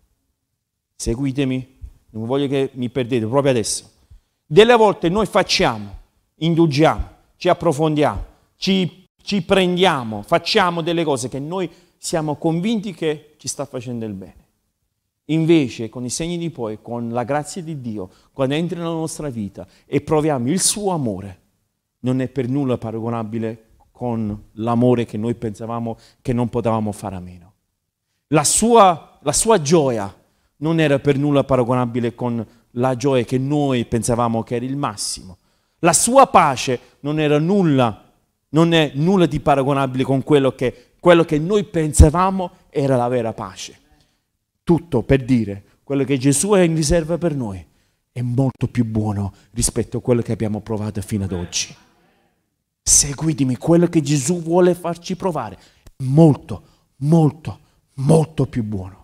[0.96, 1.78] Seguitemi,
[2.10, 3.88] non voglio che mi perdete proprio adesso.
[4.46, 5.98] Delle volte noi facciamo,
[6.36, 8.24] indulgiamo, ci approfondiamo,
[8.56, 14.14] ci, ci prendiamo, facciamo delle cose che noi siamo convinti che ci sta facendo il
[14.14, 14.38] bene.
[15.26, 19.28] Invece, con i segni di poi, con la grazia di Dio, quando entra nella nostra
[19.28, 21.38] vita e proviamo il suo amore,
[22.00, 27.20] non è per nulla paragonabile con l'amore che noi pensavamo che non potevamo fare a
[27.20, 27.52] meno.
[28.28, 30.12] La sua, la sua gioia
[30.60, 35.36] non era per nulla paragonabile con la gioia che noi pensavamo che era il massimo.
[35.80, 38.10] La sua pace non era nulla
[38.50, 43.32] non è nulla di paragonabile con quello che, quello che noi pensavamo era la vera
[43.32, 43.78] pace.
[44.62, 47.64] Tutto per dire, quello che Gesù è in riserva per noi
[48.12, 51.74] è molto più buono rispetto a quello che abbiamo provato fino ad oggi.
[52.82, 55.56] Seguitemi, quello che Gesù vuole farci provare
[55.96, 56.62] è molto,
[56.98, 57.58] molto,
[57.96, 58.99] molto più buono,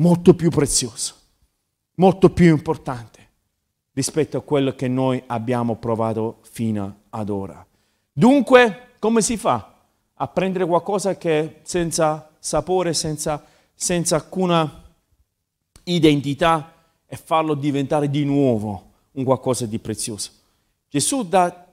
[0.00, 1.14] molto più prezioso,
[1.94, 3.18] molto più importante
[3.92, 7.64] rispetto a quello che noi abbiamo provato fino ad ora.
[8.12, 9.74] Dunque, come si fa
[10.14, 14.84] a prendere qualcosa che senza sapore, senza, senza alcuna
[15.84, 16.72] identità
[17.06, 20.30] e farlo diventare di nuovo un qualcosa di prezioso.
[20.88, 21.66] Gesù dà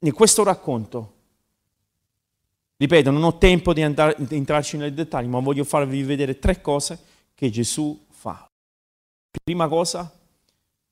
[0.00, 1.14] in questo racconto,
[2.76, 6.60] ripeto, non ho tempo di, andare, di entrarci nei dettagli, ma voglio farvi vedere tre
[6.60, 7.07] cose
[7.38, 8.50] che Gesù fa.
[9.44, 10.12] Prima cosa,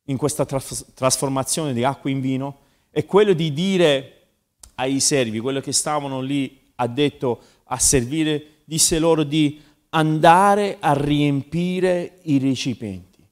[0.05, 4.29] in questa tras- trasformazione di acqua in vino, è quello di dire
[4.77, 10.93] ai servi, quello che stavano lì, ha detto a servire, disse loro di andare a
[10.93, 13.27] riempire i recipienti.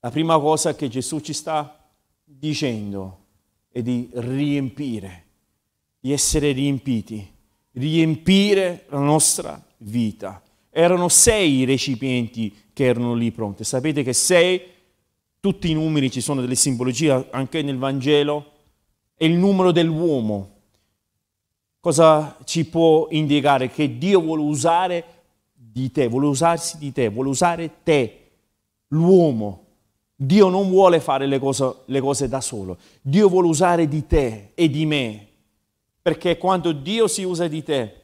[0.00, 1.82] La prima cosa che Gesù ci sta
[2.22, 3.20] dicendo
[3.70, 5.24] è di riempire,
[5.98, 7.26] di essere riempiti,
[7.72, 10.42] riempire la nostra vita.
[10.74, 13.62] Erano sei i recipienti che erano lì pronti.
[13.62, 14.60] Sapete che sei,
[15.38, 18.52] tutti i numeri ci sono delle simbologie anche nel Vangelo,
[19.14, 20.50] è il numero dell'uomo.
[21.78, 23.68] Cosa ci può indicare?
[23.68, 25.04] Che Dio vuole usare
[25.52, 28.30] di te, vuole usarsi di te, vuole usare te,
[28.88, 29.66] l'uomo.
[30.14, 34.52] Dio non vuole fare le cose, le cose da solo, Dio vuole usare di te
[34.54, 35.26] e di me,
[36.00, 37.94] perché quando Dio si usa di te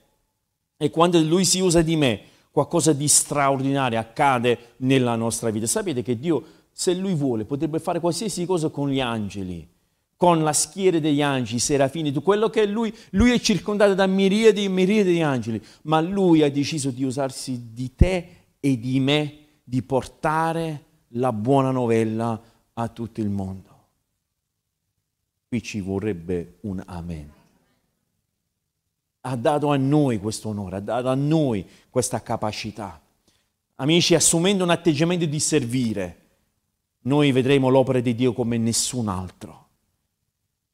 [0.76, 2.20] e quando Lui si usa di me,
[2.58, 5.66] qualcosa di straordinario accade nella nostra vita.
[5.66, 9.76] Sapete che Dio, se Lui vuole, potrebbe fare qualsiasi cosa con gli angeli
[10.16, 13.94] con la schiera degli angeli, i serafini, tutto quello che è lui, lui è circondato
[13.94, 18.80] da miriadi e miriadi di angeli, ma lui ha deciso di usarsi di te e
[18.80, 22.42] di me, di portare la buona novella
[22.72, 23.86] a tutto il mondo.
[25.46, 27.37] Qui ci vorrebbe un amen.
[29.28, 32.98] Ha dato a noi questo onore, ha dato a noi questa capacità.
[33.74, 36.20] Amici, assumendo un atteggiamento di servire,
[37.02, 39.66] noi vedremo l'opera di Dio come nessun altro.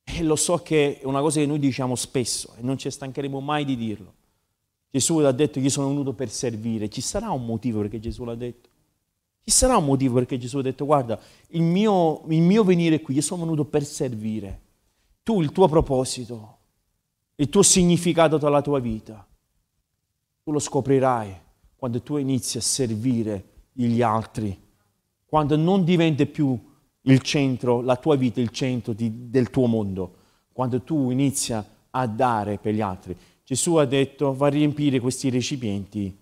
[0.05, 3.41] E lo so che è una cosa che noi diciamo spesso e non ci stancheremo
[3.41, 4.13] mai di dirlo.
[4.89, 6.89] Gesù ha detto io sono venuto per servire.
[6.89, 8.69] Ci sarà un motivo perché Gesù l'ha detto?
[9.43, 13.17] Ci sarà un motivo perché Gesù ha detto guarda, il mio, il mio venire qui,
[13.17, 14.61] io sono venuto per servire.
[15.25, 16.59] Tu, il tuo proposito,
[17.37, 19.27] il tuo significato della tua vita,
[20.43, 21.35] tu lo scoprirai
[21.77, 24.57] quando tu inizi a servire gli altri,
[25.27, 26.59] quando non diventi più
[27.03, 30.15] il centro, la tua vita, il centro di, del tuo mondo,
[30.53, 33.17] quando tu inizi a dare per gli altri.
[33.45, 36.17] Gesù ha detto va a riempire questi recipienti,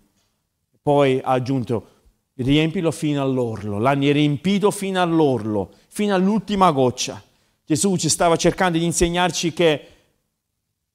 [0.81, 1.87] poi ha aggiunto
[2.35, 7.21] riempilo fino all'orlo, l'hanno riempito fino all'orlo, fino all'ultima goccia.
[7.65, 9.87] Gesù ci stava cercando di insegnarci che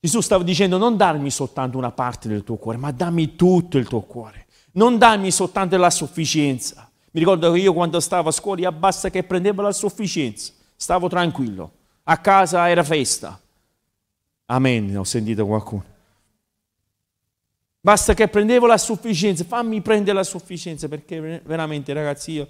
[0.01, 3.89] Gesù stava dicendo non darmi soltanto una parte del tuo cuore, ma dammi tutto il
[3.89, 4.47] tuo cuore.
[4.73, 6.89] Non darmi soltanto la sufficienza.
[7.11, 11.09] Mi ricordo che io quando stavo a scuola, io basta che prendevo la sufficienza, stavo
[11.09, 11.73] tranquillo.
[12.05, 13.41] A casa era festa.
[14.47, 15.85] Amen, ho sentito qualcuno.
[17.81, 22.49] Basta che prendevo la sufficienza, fammi prendere la sufficienza, perché veramente ragazzi io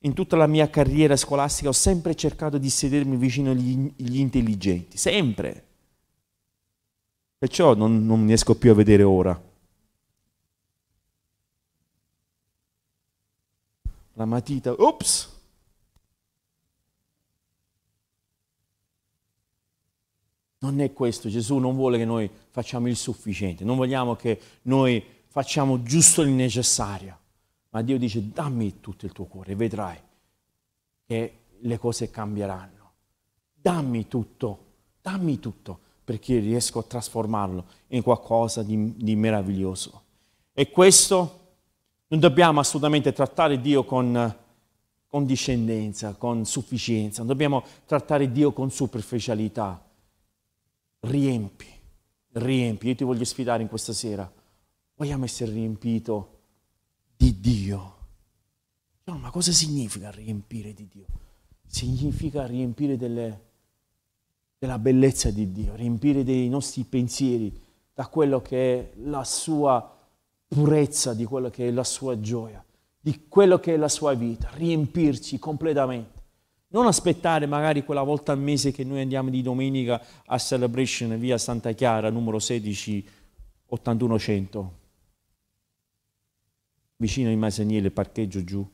[0.00, 5.65] in tutta la mia carriera scolastica ho sempre cercato di sedermi vicino agli, intelligenti, sempre.
[7.38, 9.40] Perciò non, non riesco più a vedere ora.
[14.16, 15.34] la matita, ops!
[20.58, 25.04] Non è questo, Gesù non vuole che noi facciamo il sufficiente, non vogliamo che noi
[25.28, 27.18] facciamo giusto il necessario,
[27.70, 29.98] ma Dio dice dammi tutto il tuo cuore, vedrai
[31.04, 32.92] che le cose cambieranno.
[33.52, 34.64] Dammi tutto,
[35.02, 40.02] dammi tutto, perché riesco a trasformarlo in qualcosa di, di meraviglioso.
[40.52, 41.40] E questo
[42.06, 44.36] non dobbiamo assolutamente trattare Dio con
[45.08, 49.84] condiscendenza, con sufficienza, non dobbiamo trattare Dio con superficialità.
[51.00, 51.66] Riempi,
[52.34, 52.86] riempi.
[52.86, 54.32] Io ti voglio sfidare in questa sera.
[54.94, 56.38] Vogliamo essere riempito
[57.16, 57.96] di Dio.
[59.02, 61.06] No, ma cosa significa riempire di Dio?
[61.66, 63.45] Significa riempire delle,
[64.66, 67.56] della bellezza di Dio, riempire dei nostri pensieri
[67.94, 69.94] da quello che è la sua
[70.48, 72.62] purezza di quello che è la sua gioia,
[73.00, 76.14] di quello che è la sua vita, riempirci completamente.
[76.68, 81.38] Non aspettare magari quella volta al mese che noi andiamo di domenica a Celebration via
[81.38, 83.08] Santa Chiara, numero 16,
[83.66, 84.72] 8100,
[86.96, 88.68] vicino ai Masanielli, parcheggio giù,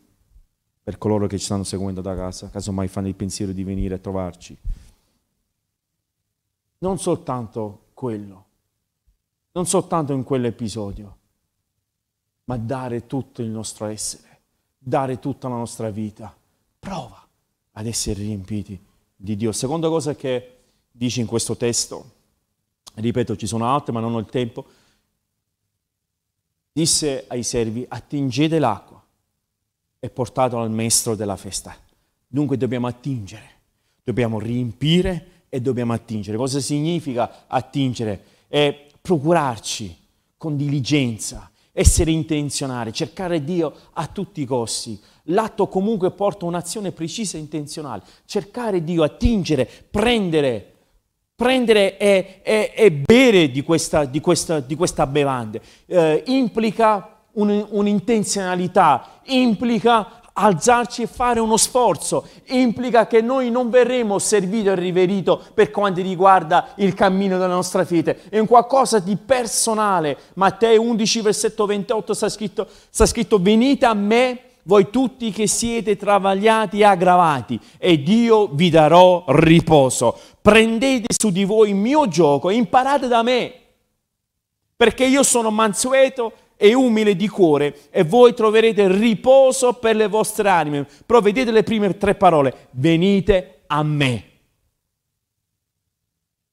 [0.82, 3.99] per coloro che ci stanno seguendo da casa, casomai fanno il pensiero di venire a
[3.99, 4.57] trovarci.
[6.83, 8.47] Non soltanto quello,
[9.53, 11.16] non soltanto in quell'episodio,
[12.45, 14.41] ma dare tutto il nostro essere,
[14.78, 16.37] dare tutta la nostra vita.
[16.80, 17.24] Prova
[17.70, 18.76] ad essere riempiti
[19.14, 19.53] di Dio.
[19.53, 20.57] Seconda cosa che
[20.91, 22.11] dice in questo testo,
[22.95, 24.66] ripeto, ci sono altre ma non ho il tempo,
[26.72, 29.01] disse ai servi, attingete l'acqua.
[30.05, 31.76] e portato al maestro della festa.
[32.26, 33.51] Dunque dobbiamo attingere,
[34.03, 36.38] dobbiamo riempire e dobbiamo attingere.
[36.38, 38.24] Cosa significa attingere?
[38.48, 39.94] È procurarci
[40.38, 44.98] con diligenza, essere intenzionali, cercare Dio a tutti i costi.
[45.24, 48.03] L'atto comunque porta un'azione precisa e intenzionale.
[48.24, 50.72] Cercare Dio, attingere, prendere,
[51.34, 57.66] prendere e, e, e bere di questa, di questa, di questa bevanda eh, implica un,
[57.68, 65.41] un'intenzionalità, implica alzarci e fare uno sforzo, implica che noi non verremo serviti e riverito
[65.53, 70.16] per quanto riguarda il cammino della nostra fede, è un qualcosa di personale.
[70.35, 75.97] Matteo 11, versetto 28 sta scritto, sta scritto venite a me voi tutti che siete
[75.97, 80.16] travagliati e aggravati, ed io vi darò riposo.
[80.41, 83.53] Prendete su di voi il mio gioco e imparate da me,
[84.76, 86.33] perché io sono mansueto
[86.63, 90.87] e umile di cuore e voi troverete riposo per le vostre anime.
[91.05, 94.25] Però vedete le prime tre parole, venite a me.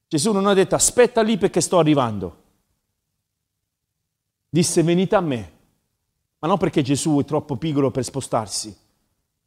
[0.07, 2.37] Gesù non ha detto aspetta lì perché sto arrivando.
[4.49, 5.51] Disse venite a me.
[6.39, 8.75] Ma non perché Gesù è troppo piccolo per spostarsi,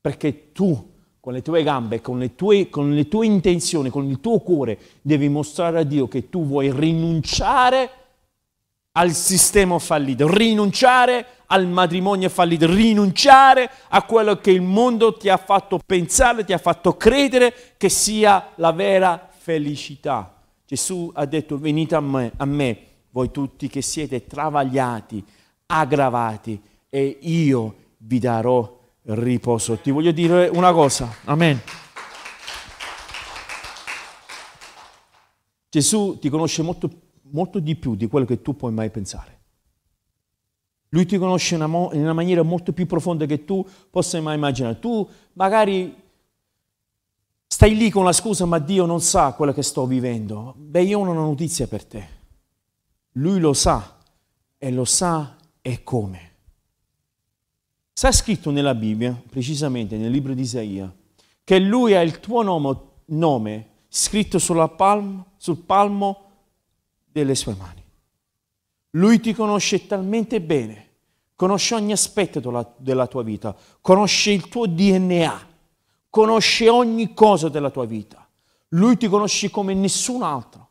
[0.01, 4.21] perché tu con le tue gambe, con le tue, con le tue intenzioni, con il
[4.21, 8.02] tuo cuore, devi mostrare a Dio che tu vuoi rinunciare
[8.93, 15.37] al sistema fallito, rinunciare al matrimonio fallito, rinunciare a quello che il mondo ti ha
[15.37, 20.35] fatto pensare, ti ha fatto credere che sia la vera felicità.
[20.67, 25.25] Gesù ha detto venite a me, a me voi tutti che siete travagliati,
[25.67, 29.79] aggravati e io vi darò riposo.
[29.79, 31.61] Ti voglio dire una cosa, amen.
[35.69, 36.99] Gesù ti conosce molto più
[37.33, 39.41] molto di più di quello che tu puoi mai pensare.
[40.91, 44.79] Lui ti conosce in una, maniera molto più profonda che tu possa mai immaginare.
[44.79, 45.95] Tu magari
[47.47, 50.55] stai lì con la scusa, ma Dio non sa quello che sto vivendo.
[50.57, 52.09] Beh, io ho una notizia per te.
[53.13, 53.97] Lui lo sa
[54.59, 56.31] e lo sa e come.
[57.95, 60.95] Sta scritto nella Bibbia, precisamente nel libro di Isaia,
[61.43, 64.39] che lui ha il tuo nome, nome scritto
[64.77, 66.32] palma, sul palmo
[67.13, 67.85] delle sue mani.
[68.93, 70.89] Lui ti conosce talmente bene,
[71.37, 72.41] conosce ogni aspetto
[72.79, 75.49] della, tua vita, conosce il tuo DNA,
[76.11, 78.27] conosce ogni cosa della tua vita.
[78.69, 80.69] Lui ti conosce come nessun altro.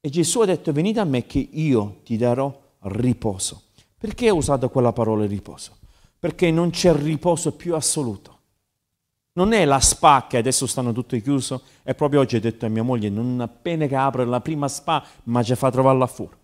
[0.00, 3.62] E Gesù ha detto, venite a me che io ti darò riposo.
[3.96, 5.78] Perché ha usato quella parola riposo?
[6.18, 8.33] Perché non c'è riposo più assoluto.
[9.36, 12.68] Non è la spa che adesso stanno tutte chiuse e proprio oggi ho detto a
[12.68, 16.36] mia moglie non appena che apre la prima spa ma ci fa trovarla fuori.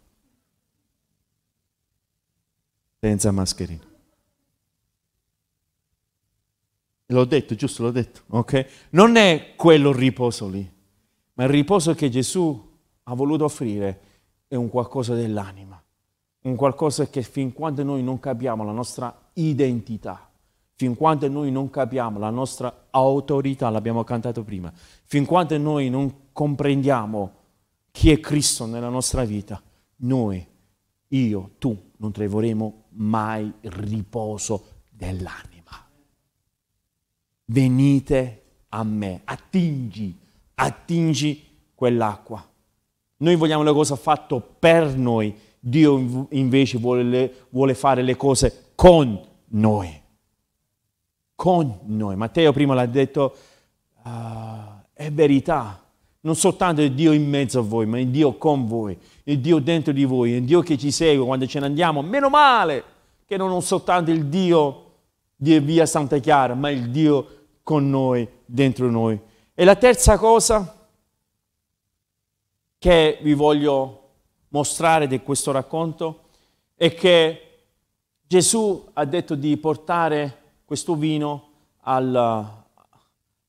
[2.98, 3.88] Senza mascherina.
[7.06, 7.82] L'ho detto, giusto?
[7.82, 8.88] L'ho detto, ok?
[8.90, 10.68] Non è quello riposo lì,
[11.34, 12.68] ma il riposo che Gesù
[13.04, 14.00] ha voluto offrire
[14.46, 15.80] è un qualcosa dell'anima,
[16.42, 20.29] un qualcosa che fin quando noi non capiamo la nostra identità,
[20.80, 26.30] fin quando noi non capiamo la nostra autorità, l'abbiamo cantato prima, fin quando noi non
[26.32, 27.32] comprendiamo
[27.90, 29.62] chi è Cristo nella nostra vita,
[29.96, 30.42] noi,
[31.08, 35.86] io, tu, non troveremo mai riposo dell'anima.
[37.44, 40.18] Venite a me, attingi,
[40.54, 42.42] attingi quell'acqua.
[43.18, 49.20] Noi vogliamo le cose fatte per noi, Dio invece vuole, vuole fare le cose con
[49.48, 49.99] noi
[51.40, 52.16] con noi.
[52.16, 53.34] Matteo prima l'ha detto,
[54.02, 54.10] uh,
[54.92, 55.82] è verità.
[56.20, 59.58] Non soltanto il Dio in mezzo a voi, ma il Dio con voi, il Dio
[59.58, 62.02] dentro di voi, il Dio che ci segue quando ce ne andiamo.
[62.02, 62.84] Meno male
[63.24, 64.90] che non soltanto il Dio
[65.34, 67.28] di via Santa Chiara, ma il Dio
[67.62, 69.18] con noi, dentro noi.
[69.54, 70.88] E la terza cosa
[72.76, 74.08] che vi voglio
[74.48, 76.24] mostrare di questo racconto
[76.74, 77.60] è che
[78.26, 80.39] Gesù ha detto di portare
[80.70, 81.48] questo vino
[81.80, 82.48] al,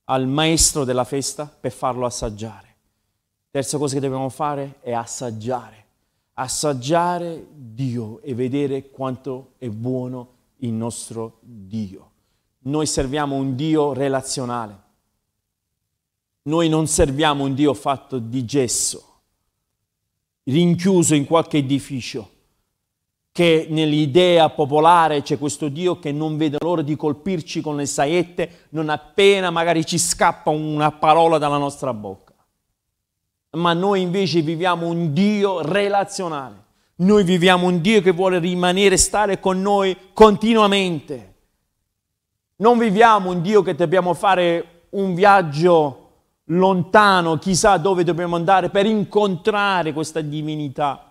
[0.05, 2.75] al maestro della festa per farlo assaggiare.
[3.51, 5.85] Terza cosa che dobbiamo fare è assaggiare.
[6.33, 10.29] Assaggiare Dio e vedere quanto è buono
[10.61, 12.09] il nostro Dio.
[12.61, 14.81] Noi serviamo un Dio relazionale.
[16.41, 19.19] Noi non serviamo un Dio fatto di gesso,
[20.45, 22.29] rinchiuso in qualche edificio
[23.31, 28.67] che nell'idea popolare c'è questo Dio che non vede l'ora di colpirci con le saette
[28.69, 32.33] non appena magari ci scappa una parola dalla nostra bocca.
[33.51, 36.59] Ma noi invece viviamo un Dio relazionale.
[36.95, 41.33] Noi viviamo un Dio che vuole rimanere, stare con noi continuamente.
[42.57, 45.97] Non viviamo un Dio che dobbiamo fare un viaggio
[46.45, 51.10] lontano, chissà dove dobbiamo andare per incontrare questa divinità.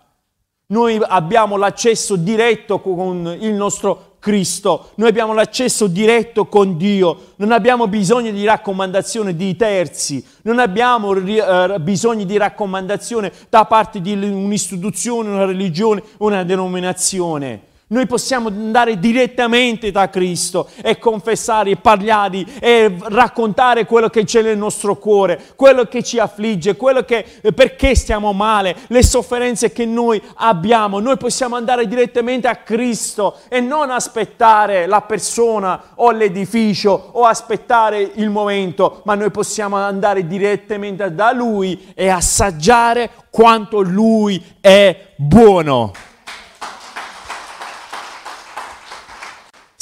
[0.71, 7.51] Noi abbiamo l'accesso diretto con il nostro Cristo, noi abbiamo l'accesso diretto con Dio, non
[7.51, 14.13] abbiamo bisogno di raccomandazione di terzi, non abbiamo uh, bisogno di raccomandazione da parte di
[14.13, 17.69] un'istituzione, una religione, una denominazione.
[17.91, 24.57] Noi possiamo andare direttamente da Cristo e confessare, parlare e raccontare quello che c'è nel
[24.57, 30.21] nostro cuore, quello che ci affligge, quello che, perché stiamo male, le sofferenze che noi
[30.35, 31.01] abbiamo.
[31.01, 38.09] Noi possiamo andare direttamente a Cristo e non aspettare la persona o l'edificio o aspettare
[38.15, 45.91] il momento, ma noi possiamo andare direttamente da Lui e assaggiare quanto Lui è buono.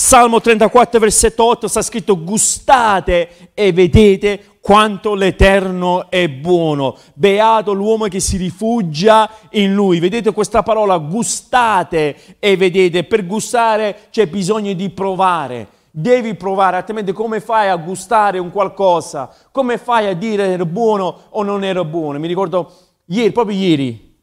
[0.10, 6.98] Salmo 34, versetto 8 sta scritto gustate e vedete quanto l'Eterno è buono.
[7.14, 10.00] Beato l'uomo che si rifugia in lui.
[10.00, 13.04] Vedete questa parola gustate e vedete.
[13.04, 15.68] Per gustare c'è bisogno di provare.
[15.92, 19.32] Devi provare, altrimenti come fai a gustare un qualcosa?
[19.52, 22.18] Come fai a dire era buono o non era buono?
[22.18, 22.74] Mi ricordo
[23.06, 24.18] ieri, proprio ieri,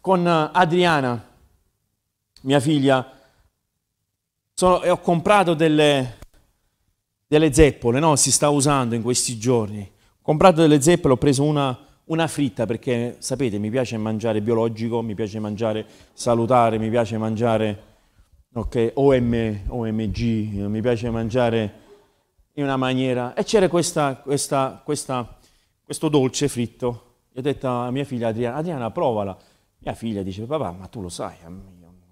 [0.00, 1.22] con Adriana,
[2.40, 3.13] mia figlia,
[4.54, 6.18] sono, ho comprato delle,
[7.26, 8.14] delle zeppole, no?
[8.14, 9.80] Si sta usando in questi giorni.
[9.80, 15.02] Ho comprato delle zeppole, ho preso una, una fritta perché, sapete, mi piace mangiare biologico,
[15.02, 17.82] mi piace mangiare salutare, mi piace mangiare
[18.54, 20.20] okay, OM, OMG,
[20.68, 21.82] mi piace mangiare
[22.52, 23.34] in una maniera...
[23.34, 25.36] E c'era questa, questa, questa,
[25.82, 27.02] questo dolce fritto.
[27.32, 29.36] Gli ho detto a mia figlia Adriana, Adriana provala.
[29.78, 31.34] Mia figlia dice, papà, ma tu lo sai,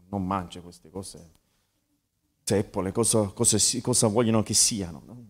[0.08, 1.40] non mangio queste cose
[2.42, 5.02] zeppole, cosa, cosa, cosa vogliono che siano.
[5.06, 5.12] No?
[5.12, 5.24] Ho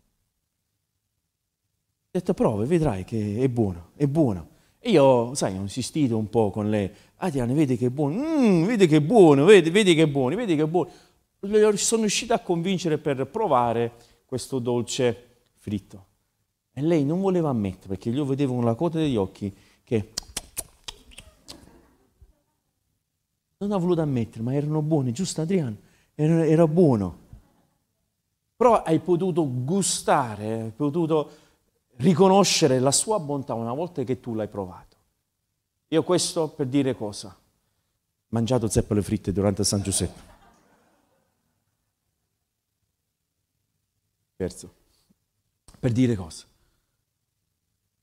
[2.10, 4.50] detto prova, vedrai che è buono, è buono.
[4.78, 6.90] E io, sai, ho insistito un po' con lei.
[7.30, 10.34] Diana, vedi che è buono, mm, vedi che è buono, vedi, vedi che è buono,
[10.34, 10.90] vedi che è buono.
[11.76, 13.92] Sono riuscito a convincere per provare
[14.26, 16.06] questo dolce fritto.
[16.72, 19.54] E lei non voleva ammettere, perché io vedevo con la coda degli occhi
[19.84, 20.12] che
[23.58, 25.90] non ha voluto ammettere, ma erano buoni, giusto Adriano?
[26.22, 27.18] Era, buono.
[28.56, 31.30] Però hai potuto gustare, hai potuto
[31.96, 34.96] riconoscere la sua bontà una volta che tu l'hai provato.
[35.88, 37.36] Io questo per dire cosa?
[38.28, 40.30] Mangiato zeppole fritte durante San Giuseppe.
[44.36, 44.74] Terzo.
[45.78, 46.44] Per dire cosa?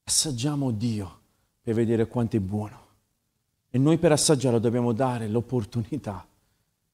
[0.03, 1.19] Assaggiamo Dio
[1.61, 2.87] per vedere quanto è buono.
[3.69, 6.27] E noi per assaggiarlo dobbiamo dare l'opportunità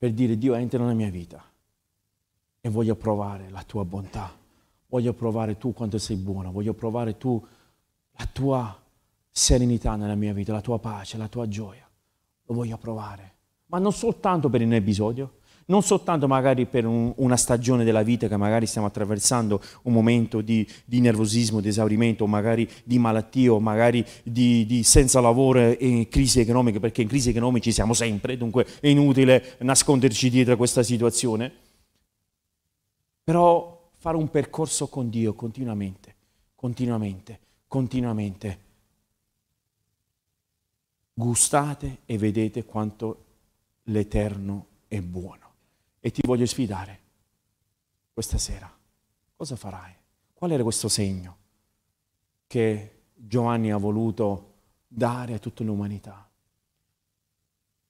[0.05, 1.43] per dire Dio entra nella mia vita
[2.61, 4.31] e voglio provare la tua bontà,
[4.85, 7.43] voglio provare tu quanto sei buono, voglio provare tu
[8.11, 8.79] la tua
[9.31, 11.89] serenità nella mia vita, la tua pace, la tua gioia.
[12.43, 13.33] Lo voglio provare,
[13.65, 18.27] ma non soltanto per un episodio, non soltanto magari per un, una stagione della vita
[18.27, 23.53] che magari stiamo attraversando un momento di, di nervosismo, di esaurimento, o magari di malattia,
[23.53, 27.93] o magari di, di, senza lavoro e crisi economica, perché in crisi economica ci siamo
[27.93, 31.51] sempre, dunque è inutile nasconderci dietro a questa situazione.
[33.23, 36.15] Però fare un percorso con Dio continuamente,
[36.53, 38.59] continuamente, continuamente.
[41.17, 43.23] Gustate e vedete quanto
[43.83, 45.44] l'Eterno è buono.
[46.05, 46.99] E ti voglio sfidare
[48.13, 48.71] questa sera.
[49.35, 49.91] Cosa farai?
[50.35, 51.37] Qual era questo segno
[52.45, 54.53] che Giovanni ha voluto
[54.87, 56.29] dare a tutta l'umanità?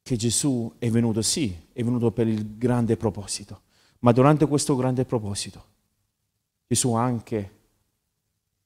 [0.01, 3.63] Che Gesù è venuto, sì, è venuto per il grande proposito,
[3.99, 5.65] ma durante questo grande proposito
[6.67, 7.57] Gesù ha anche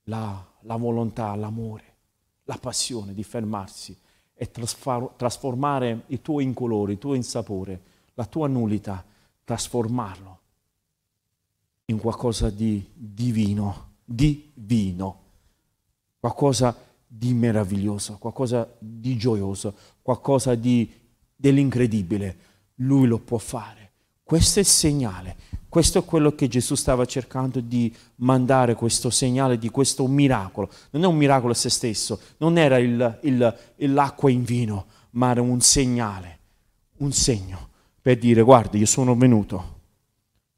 [0.04, 1.96] la, la volontà, l'amore,
[2.44, 3.98] la passione di fermarsi
[4.32, 7.82] e trasformare il tuo incolore, il tuo insapore,
[8.14, 9.10] la tua nullità
[9.50, 10.40] trasformarlo
[11.86, 15.22] in qualcosa di divino, divino,
[16.20, 16.78] qualcosa
[17.08, 19.74] di meraviglioso, qualcosa di gioioso,
[20.04, 20.88] qualcosa di,
[21.36, 22.38] dell'incredibile.
[22.76, 23.92] Lui lo può fare.
[24.22, 25.36] Questo è il segnale,
[25.68, 30.70] questo è quello che Gesù stava cercando di mandare, questo segnale di questo miracolo.
[30.92, 33.58] Non è un miracolo a se stesso, non era il, il,
[33.92, 36.38] l'acqua in vino, ma era un segnale,
[36.98, 37.69] un segno
[38.10, 39.82] per dire guarda io sono venuto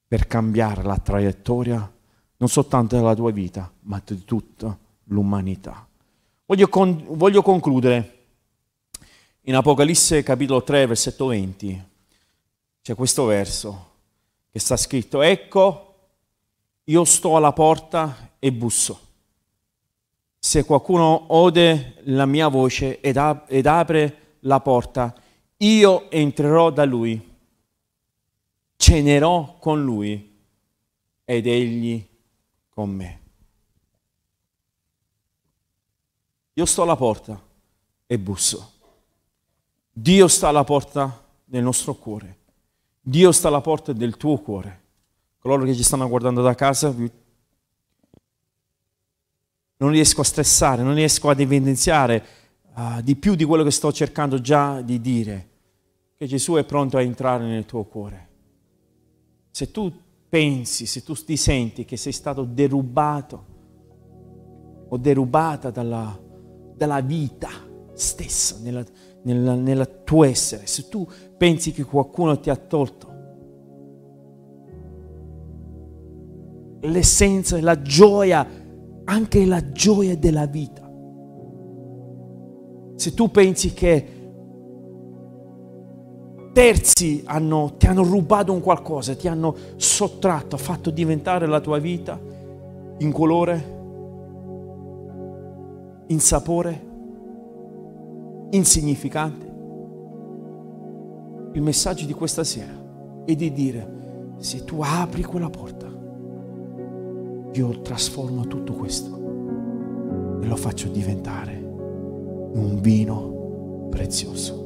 [0.07, 1.93] per cambiare la traiettoria
[2.37, 5.85] non soltanto della tua vita ma di tutta l'umanità.
[6.45, 8.19] Voglio, con, voglio concludere
[9.41, 11.83] in Apocalisse capitolo 3 versetto 20
[12.81, 13.89] c'è questo verso
[14.49, 15.95] che sta scritto ecco
[16.85, 18.97] io sto alla porta e busso.
[20.39, 25.13] Se qualcuno ode la mia voce ed, ap- ed apre la porta,
[25.57, 27.29] io entrerò da lui,
[28.81, 30.39] cenerò con lui
[31.23, 32.03] ed egli
[32.67, 33.19] con me.
[36.53, 37.39] Io sto alla porta
[38.07, 38.71] e busso.
[39.91, 42.37] Dio sta alla porta del nostro cuore.
[42.99, 44.81] Dio sta alla porta del tuo cuore.
[45.37, 46.91] Coloro che ci stanno guardando da casa,
[49.77, 52.25] non riesco a stressare, non riesco ad evidenziare
[52.73, 55.49] uh, di più di quello che sto cercando già di dire,
[56.17, 58.29] che Gesù è pronto a entrare nel tuo cuore.
[59.51, 59.91] Se tu
[60.27, 63.45] pensi, se tu ti senti che sei stato derubato
[64.89, 66.17] o derubata dalla,
[66.75, 67.49] dalla vita
[67.93, 68.83] stessa, nella,
[69.23, 73.11] nella, nella tuo essere, se tu pensi che qualcuno ti ha tolto
[76.81, 78.47] l'essenza, la gioia,
[79.03, 80.89] anche la gioia della vita.
[82.95, 84.20] Se tu pensi che
[86.51, 92.19] terzi hanno, ti hanno rubato un qualcosa, ti hanno sottratto, fatto diventare la tua vita
[92.97, 93.79] in colore,
[96.07, 96.89] in sapore,
[98.51, 99.49] insignificante,
[101.53, 102.79] il messaggio di questa sera
[103.25, 103.99] è di dire,
[104.37, 105.87] se tu apri quella porta,
[107.53, 111.61] io trasformo tutto questo e lo faccio diventare
[112.53, 114.60] un vino prezioso.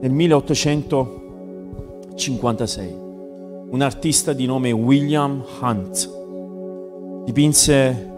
[0.00, 2.96] Nel 1856
[3.70, 8.08] un artista di nome William Hunt dipinse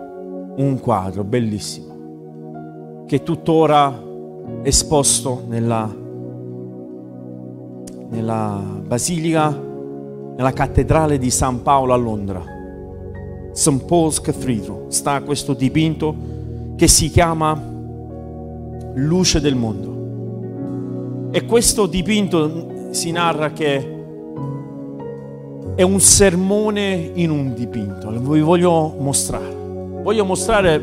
[0.57, 4.03] un quadro bellissimo che tuttora
[4.63, 5.95] è esposto nella,
[8.09, 9.71] nella basilica
[10.37, 12.43] nella cattedrale di San Paolo a Londra,
[13.53, 13.85] St.
[13.85, 16.15] Paul's Cathedral, sta questo dipinto
[16.77, 17.71] che si chiama
[18.95, 19.91] Luce del mondo.
[21.33, 23.77] E questo dipinto si narra che
[25.75, 28.11] è un sermone in un dipinto.
[28.11, 29.53] Vi voglio mostrare.
[30.03, 30.81] Voglio mostrare,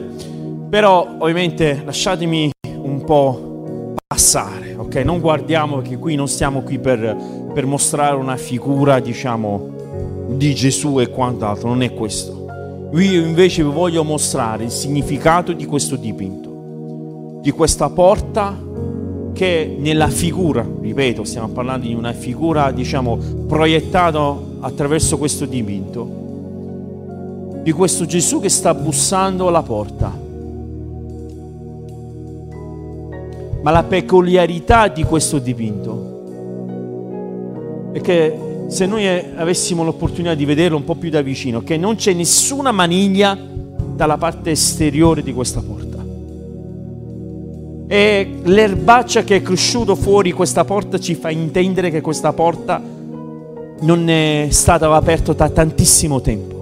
[0.70, 2.50] però ovviamente lasciatemi
[2.82, 4.96] un po' passare, ok?
[4.96, 11.00] Non guardiamo perché qui non stiamo qui per per mostrare una figura, diciamo, di Gesù
[11.00, 12.48] e quant'altro, non è questo.
[12.94, 18.58] Io invece vi voglio mostrare il significato di questo dipinto, di questa porta
[19.40, 23.18] che nella figura, ripeto, stiamo parlando di una figura, diciamo,
[23.48, 30.14] proiettata attraverso questo dipinto, di questo Gesù che sta bussando alla porta.
[33.62, 36.24] Ma la peculiarità di questo dipinto
[37.94, 38.38] è che
[38.68, 42.74] se noi avessimo l'opportunità di vederlo un po' più da vicino, che non c'è nessuna
[42.74, 43.38] maniglia
[43.96, 45.89] dalla parte esteriore di questa porta.
[47.92, 52.80] E l'erbaccia che è cresciuto fuori questa porta ci fa intendere che questa porta
[53.80, 56.58] non è stata aperta da tantissimo tempo.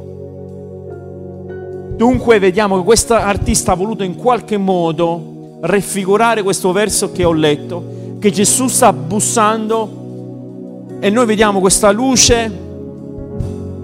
[1.97, 7.33] Dunque vediamo che questo artista ha voluto in qualche modo raffigurare questo verso che ho
[7.33, 12.49] letto, che Gesù sta bussando e noi vediamo questa luce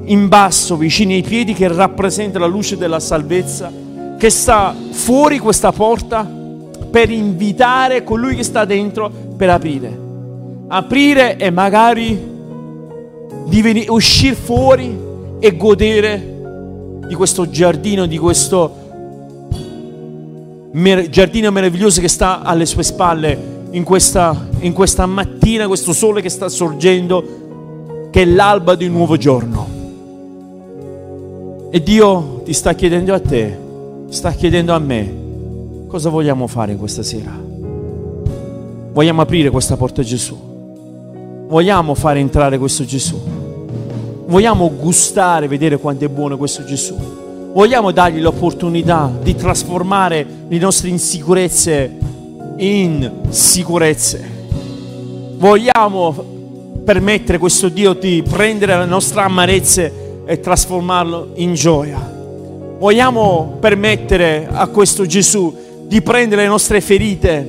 [0.05, 3.69] in basso, vicino ai piedi, che rappresenta la luce della salvezza,
[4.17, 6.41] che sta fuori questa porta
[6.93, 10.01] per invitare colui che sta dentro per aprire.
[10.67, 12.15] Aprire e magari
[13.47, 14.95] venire, uscire fuori
[15.39, 18.75] e godere di questo giardino, di questo
[20.73, 23.39] mer- giardino meraviglioso che sta alle sue spalle
[23.71, 28.91] in questa, in questa mattina, questo sole che sta sorgendo, che è l'alba di un
[28.91, 29.67] nuovo giorno.
[31.71, 33.57] E Dio ti sta chiedendo a te,
[34.09, 35.21] sta chiedendo a me,
[35.93, 37.29] cosa vogliamo fare questa sera?
[38.93, 40.35] Vogliamo aprire questa porta a Gesù?
[41.47, 43.21] Vogliamo fare entrare questo Gesù?
[44.25, 46.95] Vogliamo gustare, vedere quanto è buono questo Gesù?
[47.53, 51.95] Vogliamo dargli l'opportunità di trasformare le nostre insicurezze
[52.57, 54.27] in sicurezze.
[55.35, 56.11] Vogliamo
[56.83, 61.99] permettere a questo Dio di prendere le nostre amarezze e trasformarlo in gioia.
[62.79, 65.61] Vogliamo permettere a questo Gesù
[65.93, 67.47] di prendere le nostre ferite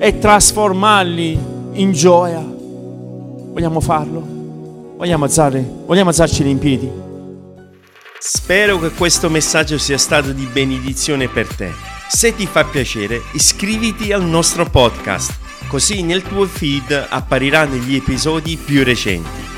[0.00, 1.38] e trasformarli
[1.74, 2.40] in gioia.
[2.40, 4.96] Vogliamo farlo?
[4.96, 6.90] Vogliamo, alzare, vogliamo alzarci in piedi?
[8.18, 11.70] Spero che questo messaggio sia stato di benedizione per te.
[12.08, 18.56] Se ti fa piacere, iscriviti al nostro podcast, così nel tuo feed appariranno gli episodi
[18.56, 19.57] più recenti.